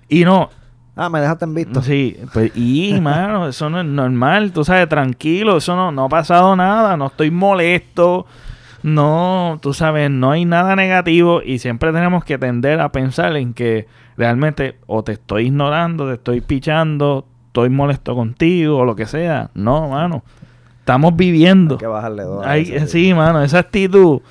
Y 0.10 0.26
no, 0.26 0.50
Ah, 1.00 1.10
me 1.10 1.22
dejaste 1.22 1.46
en 1.46 1.54
visto. 1.54 1.82
Sí, 1.84 2.18
pues, 2.34 2.52
y 2.58 3.00
mano, 3.02 3.48
eso 3.48 3.70
no 3.70 3.80
es 3.80 3.86
normal, 3.86 4.52
tú 4.52 4.66
sabes, 4.66 4.90
tranquilo, 4.90 5.58
eso 5.58 5.76
no, 5.76 5.92
no 5.92 6.06
ha 6.06 6.10
pasado 6.10 6.56
nada, 6.56 6.98
no 6.98 7.06
estoy 7.06 7.30
molesto, 7.30 8.26
no, 8.82 9.60
tú 9.62 9.76
sabes, 9.76 10.10
no 10.10 10.32
hay 10.32 10.46
nada 10.46 10.76
negativo 10.76 11.44
y 11.44 11.60
siempre 11.60 11.94
tenemos 11.94 12.26
que 12.26 12.40
tender 12.40 12.82
a 12.82 12.92
pensar 12.92 13.38
en 13.38 13.54
que 13.54 13.88
realmente 14.18 14.80
o 14.88 15.04
te 15.04 15.12
estoy 15.12 15.46
ignorando, 15.46 16.08
te 16.08 16.16
estoy 16.16 16.42
pichando, 16.42 17.28
estoy 17.58 17.70
molesto 17.70 18.14
contigo 18.16 18.78
o 18.78 18.86
lo 18.86 18.96
que 18.96 19.08
sea. 19.08 19.50
No, 19.56 19.90
mano, 19.90 20.24
estamos 20.80 21.16
viviendo. 21.16 21.76
Hay 21.76 21.80
que 21.80 21.88
bajarle 21.88 22.24
dos. 22.24 22.46
Hay- 22.46 22.88
sí, 22.88 23.14
mano, 23.16 23.42
esa 23.42 23.60
actitud 23.60 24.22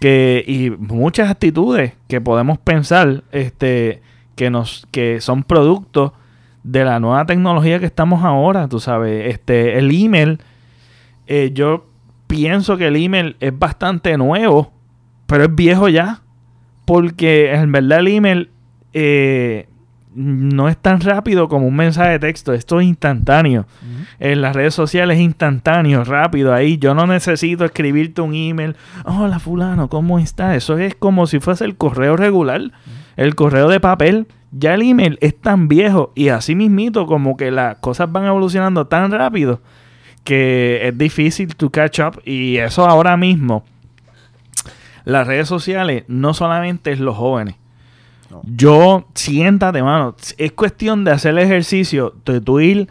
que 0.00 0.42
y 0.46 0.70
muchas 0.70 1.30
actitudes 1.30 1.92
que 2.08 2.20
podemos 2.20 2.58
pensar 2.58 3.24
este 3.32 4.00
que 4.36 4.50
nos 4.50 4.86
que 4.90 5.20
son 5.20 5.42
productos 5.42 6.12
de 6.62 6.84
la 6.84 6.98
nueva 6.98 7.24
tecnología 7.26 7.78
que 7.78 7.86
estamos 7.86 8.24
ahora, 8.24 8.68
tú 8.68 8.80
sabes, 8.80 9.32
este 9.32 9.78
el 9.78 9.90
email 9.90 10.40
eh, 11.26 11.50
yo 11.52 11.86
pienso 12.26 12.76
que 12.76 12.86
el 12.88 12.96
email 12.96 13.36
es 13.40 13.56
bastante 13.58 14.16
nuevo, 14.16 14.72
pero 15.26 15.44
es 15.44 15.54
viejo 15.54 15.88
ya, 15.88 16.22
porque 16.86 17.52
en 17.54 17.70
verdad 17.72 18.00
el 18.00 18.08
email 18.08 18.50
eh, 18.92 19.68
no 20.16 20.70
es 20.70 20.78
tan 20.78 21.00
rápido 21.00 21.46
como 21.46 21.66
un 21.66 21.76
mensaje 21.76 22.12
de 22.12 22.18
texto, 22.18 22.54
esto 22.54 22.80
es 22.80 22.86
instantáneo 22.86 23.66
en 24.18 24.40
las 24.40 24.56
redes 24.56 24.72
sociales 24.72 25.20
instantáneo, 25.20 26.04
rápido 26.04 26.54
ahí. 26.54 26.78
Yo 26.78 26.94
no 26.94 27.06
necesito 27.06 27.66
escribirte 27.66 28.22
un 28.22 28.34
email. 28.34 28.76
Hola 29.04 29.38
fulano, 29.38 29.88
¿cómo 29.88 30.18
estás? 30.18 30.56
Eso 30.56 30.78
es 30.78 30.94
como 30.94 31.26
si 31.26 31.38
fuese 31.38 31.66
el 31.66 31.76
correo 31.76 32.16
regular, 32.16 32.72
el 33.16 33.34
correo 33.34 33.68
de 33.68 33.78
papel. 33.78 34.26
Ya 34.52 34.72
el 34.72 34.82
email 34.82 35.18
es 35.20 35.38
tan 35.38 35.68
viejo 35.68 36.12
y 36.14 36.28
así 36.28 36.54
mismito 36.54 37.06
como 37.06 37.36
que 37.36 37.50
las 37.50 37.76
cosas 37.76 38.10
van 38.10 38.24
evolucionando 38.24 38.86
tan 38.86 39.12
rápido 39.12 39.60
que 40.24 40.88
es 40.88 40.96
difícil 40.96 41.54
to 41.56 41.68
catch 41.68 42.00
up 42.00 42.22
y 42.24 42.56
eso 42.56 42.86
ahora 42.86 43.16
mismo 43.18 43.64
las 45.04 45.26
redes 45.26 45.46
sociales 45.46 46.04
no 46.08 46.32
solamente 46.32 46.90
es 46.90 47.00
los 47.00 47.16
jóvenes. 47.16 47.56
No. 48.44 48.50
Yo, 48.56 49.06
siéntate, 49.14 49.82
mano. 49.82 50.14
Es 50.38 50.52
cuestión 50.52 51.04
de 51.04 51.12
hacer 51.12 51.32
el 51.32 51.38
ejercicio 51.38 52.14
de 52.24 52.40
tú 52.40 52.60
ir 52.60 52.88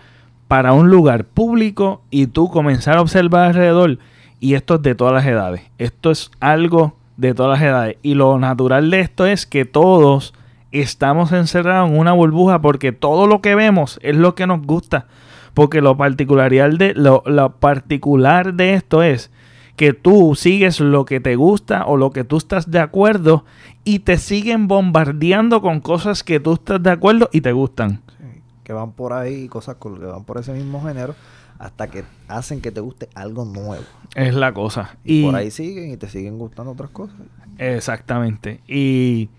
para 0.47 0.73
un 0.73 0.89
lugar 0.89 1.25
público 1.25 2.01
y 2.09 2.27
tú 2.27 2.49
comenzar 2.49 2.97
a 2.97 3.01
observar 3.01 3.47
alrededor. 3.47 3.99
Y 4.39 4.53
esto 4.53 4.75
es 4.75 4.81
de 4.81 4.95
todas 4.95 5.13
las 5.13 5.25
edades. 5.25 5.61
Esto 5.77 6.11
es 6.11 6.31
algo 6.39 6.95
de 7.17 7.33
todas 7.33 7.59
las 7.59 7.67
edades. 7.67 7.97
Y 8.03 8.13
lo 8.13 8.37
natural 8.39 8.89
de 8.89 8.99
esto 8.99 9.25
es 9.25 9.45
que 9.45 9.65
todos 9.65 10.33
estamos 10.71 11.31
encerrados 11.31 11.89
en 11.89 11.97
una 11.97 12.11
burbuja 12.11 12.61
porque 12.61 12.91
todo 12.91 13.27
lo 13.27 13.41
que 13.41 13.55
vemos 13.55 13.99
es 14.03 14.15
lo 14.15 14.35
que 14.35 14.47
nos 14.47 14.61
gusta. 14.61 15.07
Porque 15.53 15.81
lo 15.81 15.95
particular 15.95 16.51
de, 16.51 16.93
lo, 16.95 17.23
lo 17.25 17.55
particular 17.55 18.53
de 18.53 18.73
esto 18.73 19.01
es 19.01 19.31
que 19.75 19.93
tú 19.93 20.35
sigues 20.35 20.79
lo 20.79 21.05
que 21.05 21.19
te 21.19 21.35
gusta 21.35 21.85
o 21.85 21.97
lo 21.97 22.11
que 22.11 22.23
tú 22.23 22.37
estás 22.37 22.71
de 22.71 22.79
acuerdo 22.79 23.45
y 23.83 23.99
te 23.99 24.17
siguen 24.17 24.67
bombardeando 24.67 25.61
con 25.61 25.81
cosas 25.81 26.23
que 26.23 26.39
tú 26.39 26.53
estás 26.53 26.81
de 26.81 26.91
acuerdo 26.91 27.29
y 27.31 27.41
te 27.41 27.51
gustan. 27.51 28.01
Sí, 28.17 28.41
que 28.63 28.73
van 28.73 28.93
por 28.93 29.13
ahí, 29.13 29.47
cosas 29.47 29.75
que 29.75 29.89
van 29.89 30.23
por 30.23 30.37
ese 30.37 30.53
mismo 30.53 30.81
género, 30.83 31.15
hasta 31.59 31.87
que 31.87 32.03
hacen 32.27 32.61
que 32.61 32.71
te 32.71 32.79
guste 32.79 33.09
algo 33.15 33.45
nuevo. 33.45 33.83
Es 34.15 34.33
la 34.33 34.53
cosa. 34.53 34.97
Y, 35.03 35.21
Y, 35.21 35.25
por 35.25 35.35
ahí 35.35 35.51
siguen 35.51 35.91
y 35.91 35.97
te 35.97 36.09
siguen 36.09 36.37
gustando 36.37 36.71
otras 36.71 36.89
cosas. 36.89 37.15
Exactamente. 37.57 38.61
Y, 38.67 39.29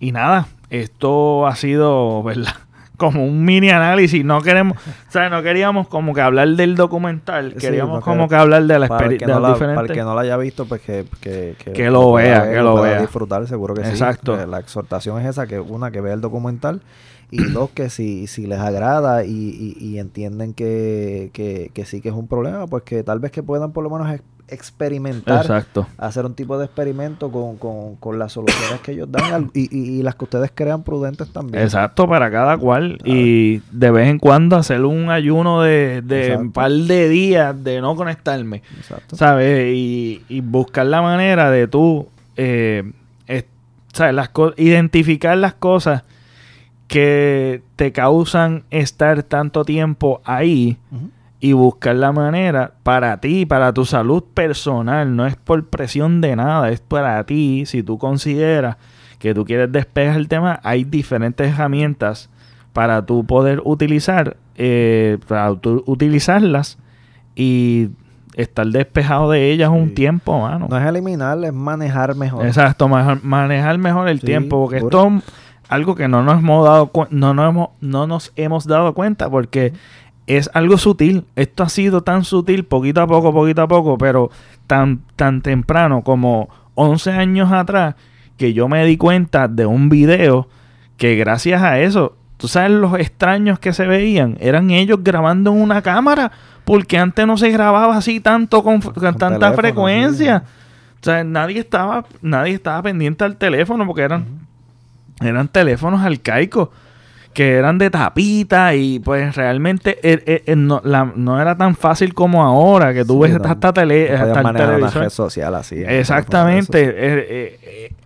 y 0.00 0.12
nada, 0.12 0.48
esto 0.70 1.46
ha 1.46 1.56
sido, 1.56 2.22
¿verdad? 2.22 2.54
Como 2.96 3.24
un 3.24 3.44
mini 3.44 3.70
análisis. 3.70 4.24
No 4.24 4.40
queremos, 4.42 4.76
o 4.76 5.10
sea, 5.10 5.28
no 5.30 5.42
queríamos 5.42 5.88
como 5.88 6.14
que 6.14 6.20
hablar 6.20 6.48
del 6.48 6.76
documental. 6.76 7.54
Queríamos 7.54 8.04
como 8.04 8.28
que 8.28 8.36
hablar 8.36 8.64
de 8.64 8.78
la 8.78 8.86
experiencia 8.86 9.26
que 9.26 9.32
no 9.32 9.40
para 9.58 9.80
el 9.82 9.92
que 9.92 10.02
no 10.02 10.14
la 10.14 10.20
haya 10.20 10.36
visto, 10.36 10.66
pues 10.66 10.82
que, 10.82 11.04
que, 11.20 11.56
Que 11.72 11.90
lo 11.90 12.10
pueda 12.10 12.42
vea, 12.44 12.52
que 12.52 12.60
lo 12.60 12.80
vea. 12.80 13.00
disfrutar, 13.00 13.46
seguro 13.48 13.74
que 13.74 13.80
Exacto. 13.82 14.36
sí. 14.36 14.42
Eh, 14.42 14.46
La 14.46 14.60
exhortación 14.60 15.20
es 15.20 15.26
esa, 15.26 15.46
que 15.46 15.58
una, 15.58 15.90
que 15.90 16.00
vea 16.00 16.14
el 16.14 16.20
documental 16.20 16.82
y 17.30 17.42
dos, 17.52 17.70
que 17.70 17.88
si, 17.88 18.26
si 18.26 18.46
les 18.46 18.58
agrada 18.60 19.24
y, 19.24 19.30
y- 19.30 19.76
y 19.84 19.98
entienden 19.98 20.52
que, 20.52 21.30
que, 21.32 21.70
que 21.72 21.84
sí 21.86 22.00
que 22.02 22.10
es 22.10 22.14
un 22.14 22.28
problema, 22.28 22.66
pues 22.66 22.82
que 22.84 23.02
tal 23.02 23.18
vez 23.20 23.32
que 23.32 23.42
puedan 23.42 23.72
por 23.72 23.82
lo 23.82 23.90
menos 23.90 24.10
experimentar 24.52 25.40
Exacto. 25.42 25.86
hacer 25.98 26.24
un 26.26 26.34
tipo 26.34 26.58
de 26.58 26.66
experimento 26.66 27.30
con, 27.30 27.56
con, 27.56 27.96
con 27.96 28.18
las 28.18 28.32
soluciones 28.32 28.80
que 28.80 28.92
ellos 28.92 29.10
dan 29.10 29.50
y, 29.54 29.62
y- 29.76 29.98
y 29.98 30.02
las 30.02 30.14
que 30.14 30.24
ustedes 30.24 30.50
crean 30.54 30.82
prudentes 30.82 31.32
también. 31.32 31.62
Exacto, 31.62 32.06
para 32.08 32.30
cada 32.30 32.56
cual. 32.58 32.98
Y 33.04 33.60
de 33.70 33.90
vez 33.90 34.08
en 34.08 34.18
cuando 34.18 34.56
hacer 34.56 34.84
un 34.84 35.10
ayuno 35.10 35.62
de, 35.62 36.02
de 36.02 36.36
un 36.36 36.52
par 36.52 36.70
de 36.72 37.08
días 37.08 37.62
de 37.64 37.80
no 37.80 37.96
conectarme. 37.96 38.62
Exacto. 38.76 39.16
¿Sabes? 39.16 39.72
Y, 39.74 40.22
y 40.28 40.40
buscar 40.40 40.86
la 40.86 41.02
manera 41.02 41.50
de 41.50 41.66
tú, 41.68 42.08
eh, 42.36 42.90
es- 43.26 43.44
¿sabes? 43.92 44.14
Las 44.14 44.30
identificar 44.56 45.36
las 45.38 45.54
cosas 45.54 46.02
que 46.88 47.62
te 47.76 47.92
causan 47.92 48.64
estar 48.70 49.22
tanto 49.22 49.64
tiempo 49.64 50.20
ahí 50.24 50.76
Ujú. 50.90 51.10
Y 51.44 51.54
buscar 51.54 51.96
la 51.96 52.12
manera 52.12 52.74
para 52.84 53.16
ti, 53.20 53.46
para 53.46 53.72
tu 53.72 53.84
salud 53.84 54.22
personal, 54.32 55.16
no 55.16 55.26
es 55.26 55.34
por 55.34 55.66
presión 55.66 56.20
de 56.20 56.36
nada, 56.36 56.70
es 56.70 56.78
para 56.78 57.24
ti, 57.24 57.64
si 57.66 57.82
tú 57.82 57.98
consideras 57.98 58.76
que 59.18 59.34
tú 59.34 59.44
quieres 59.44 59.72
despejar 59.72 60.18
el 60.18 60.28
tema, 60.28 60.60
hay 60.62 60.84
diferentes 60.84 61.52
herramientas 61.52 62.30
para 62.72 63.04
tú 63.04 63.26
poder 63.26 63.60
utilizar, 63.64 64.36
eh, 64.54 65.18
para 65.26 65.52
tú 65.56 65.82
utilizarlas 65.84 66.78
y 67.34 67.88
estar 68.36 68.68
despejado 68.68 69.28
de 69.32 69.50
ellas 69.50 69.68
un 69.70 69.94
tiempo, 69.94 70.42
mano. 70.42 70.68
No 70.70 70.78
es 70.78 70.86
eliminar, 70.86 71.42
es 71.44 71.52
manejar 71.52 72.14
mejor. 72.14 72.46
Exacto, 72.46 72.88
manejar 72.88 73.78
mejor 73.78 74.08
el 74.08 74.20
Sí, 74.20 74.26
tiempo, 74.26 74.60
porque 74.62 74.76
seguro. 74.76 74.98
esto 75.08 75.16
es 75.18 75.24
algo 75.68 75.96
que 75.96 76.06
no 76.06 76.22
nos 76.22 76.38
hemos 76.38 76.64
dado 76.64 76.92
no, 77.10 77.34
nos 77.34 77.48
hemos, 77.48 77.68
no 77.80 78.06
nos 78.06 78.32
hemos 78.36 78.66
dado 78.66 78.94
cuenta 78.94 79.28
porque 79.28 79.72
es 80.26 80.50
algo 80.54 80.78
sutil. 80.78 81.24
Esto 81.36 81.62
ha 81.62 81.68
sido 81.68 82.02
tan 82.02 82.24
sutil 82.24 82.64
poquito 82.64 83.00
a 83.02 83.06
poco, 83.06 83.32
poquito 83.32 83.62
a 83.62 83.68
poco, 83.68 83.98
pero 83.98 84.30
tan, 84.66 85.00
tan 85.16 85.42
temprano 85.42 86.02
como 86.02 86.48
11 86.74 87.12
años 87.12 87.52
atrás 87.52 87.94
que 88.36 88.52
yo 88.52 88.68
me 88.68 88.84
di 88.84 88.96
cuenta 88.96 89.48
de 89.48 89.66
un 89.66 89.88
video 89.88 90.48
que 90.96 91.16
gracias 91.16 91.62
a 91.62 91.80
eso, 91.80 92.16
tú 92.36 92.48
sabes 92.48 92.72
los 92.72 92.98
extraños 92.98 93.58
que 93.58 93.72
se 93.72 93.86
veían, 93.86 94.36
eran 94.40 94.70
ellos 94.70 94.98
grabando 95.02 95.52
en 95.52 95.60
una 95.60 95.82
cámara, 95.82 96.32
porque 96.64 96.98
antes 96.98 97.26
no 97.26 97.36
se 97.36 97.50
grababa 97.50 97.96
así 97.96 98.20
tanto 98.20 98.62
con, 98.62 98.80
con 98.80 98.94
tanta 98.94 99.28
teléfono, 99.28 99.56
frecuencia. 99.56 100.44
O 101.00 101.04
sea, 101.04 101.24
nadie 101.24 101.60
estaba, 101.60 102.04
nadie 102.20 102.54
estaba 102.54 102.82
pendiente 102.82 103.24
al 103.24 103.36
teléfono 103.36 103.84
porque 103.86 104.02
eran, 104.02 104.26
eran 105.20 105.48
teléfonos 105.48 106.00
arcaicos 106.00 106.68
que 107.34 107.54
eran 107.54 107.78
de 107.78 107.88
tapita 107.90 108.74
y 108.74 108.98
pues 108.98 109.34
realmente 109.36 109.98
eh, 110.02 110.22
eh, 110.26 110.42
eh, 110.46 110.56
no, 110.56 110.80
la- 110.84 111.12
no 111.16 111.40
era 111.40 111.56
tan 111.56 111.74
fácil 111.74 112.12
como 112.14 112.42
ahora 112.44 112.92
que 112.92 113.04
tú 113.04 113.14
Sí, 113.24 113.32
ves 113.32 113.40
hasta, 113.44 113.72
tele, 113.72 114.10
No 114.10 114.16
hasta 114.24 114.40
el 114.50 114.56
televisor. 114.56 115.10
social 115.10 115.54
así. 115.54 115.82
Exactamente. 115.86 117.58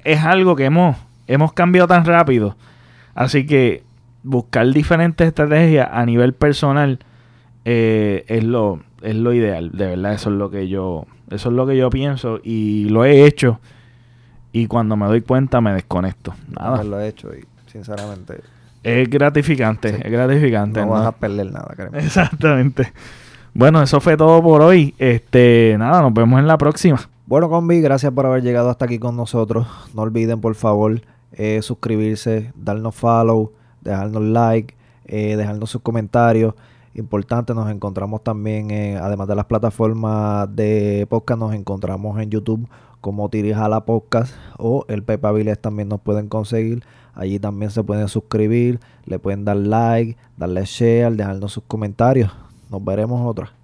Es 0.04 0.22
algo 0.24 0.54
que 0.56 0.64
hemos, 0.66 0.96
hemos 1.26 1.52
cambiado 1.52 1.88
tan 1.88 2.04
rápido. 2.04 2.56
Así 3.14 3.46
que 3.46 3.82
buscar 4.22 4.66
diferentes 4.72 5.26
estrategias 5.26 5.88
a 5.90 6.04
nivel 6.04 6.32
personal 6.34 6.98
eh, 7.64 8.24
es 8.28 8.44
lo 8.44 8.80
es 9.02 9.14
lo 9.16 9.32
ideal. 9.32 9.70
De 9.72 9.86
verdad, 9.86 10.12
eso 10.14 10.30
es 10.30 10.36
lo 10.36 10.50
que 10.50 10.68
yo 10.68 11.06
eso 11.30 11.48
es 11.48 11.54
lo 11.54 11.66
que 11.66 11.76
yo 11.76 11.90
pienso 11.90 12.40
y 12.42 12.88
lo 12.90 13.04
he 13.04 13.24
hecho. 13.26 13.60
Y 14.52 14.66
cuando 14.68 14.96
me 14.96 15.06
doy 15.06 15.20
cuenta 15.22 15.60
me 15.60 15.72
desconecto. 15.72 16.34
Nada. 16.48 16.74
Haberlo 16.76 17.00
hecho 17.00 17.30
y 17.34 17.44
sinceramente 17.70 18.40
Es 18.86 19.10
gratificante, 19.10 19.88
Sí. 19.94 20.00
es 20.04 20.12
gratificante. 20.12 20.80
no 20.80 20.86
¿no? 20.86 20.92
vas 20.92 21.06
a 21.06 21.12
perder 21.12 21.50
nada, 21.52 21.72
créeme. 21.76 21.98
Exactamente. 22.04 22.92
Bueno, 23.52 23.82
eso 23.82 24.00
fue 24.00 24.16
todo 24.16 24.42
por 24.42 24.62
hoy. 24.62 24.94
Este, 24.98 25.74
nada, 25.78 26.02
nos 26.02 26.14
vemos 26.14 26.38
en 26.38 26.46
la 26.46 26.56
próxima. 26.56 27.00
Bueno, 27.26 27.48
combi, 27.48 27.80
gracias 27.80 28.12
por 28.12 28.26
haber 28.26 28.42
llegado 28.42 28.70
hasta 28.70 28.84
aquí 28.84 28.98
con 28.98 29.16
nosotros. 29.16 29.66
No 29.94 30.02
olviden, 30.02 30.40
por 30.40 30.54
favor, 30.54 31.00
eh, 31.32 31.60
suscribirse, 31.62 32.52
darnos 32.54 32.94
follow, 32.94 33.52
dejarnos 33.80 34.22
like, 34.22 34.76
eh, 35.06 35.36
dejarnos 35.36 35.70
sus 35.70 35.82
comentarios. 35.82 36.54
Importante, 36.94 37.54
nos 37.54 37.68
encontramos 37.70 38.22
también, 38.22 38.70
además 38.98 39.26
de 39.26 39.34
las 39.34 39.46
plataformas 39.46 40.54
de 40.54 41.06
podcast, 41.10 41.40
nos 41.40 41.54
encontramos 41.54 42.20
en 42.20 42.30
YouTube 42.30 42.68
como 43.00 43.28
Tirija 43.28 43.68
la 43.68 43.84
Podcast 43.84 44.34
o 44.58 44.84
el 44.88 45.02
Pepa 45.02 45.30
Viles 45.32 45.60
también 45.60 45.88
nos 45.88 46.00
pueden 46.00 46.28
conseguir. 46.28 46.82
Allí 47.16 47.38
también 47.38 47.70
se 47.70 47.82
pueden 47.82 48.08
suscribir, 48.08 48.78
le 49.06 49.18
pueden 49.18 49.44
dar 49.46 49.56
like, 49.56 50.16
darle 50.36 50.64
share, 50.66 51.16
dejarnos 51.16 51.50
sus 51.50 51.64
comentarios. 51.66 52.30
Nos 52.70 52.84
veremos 52.84 53.26
otra. 53.26 53.55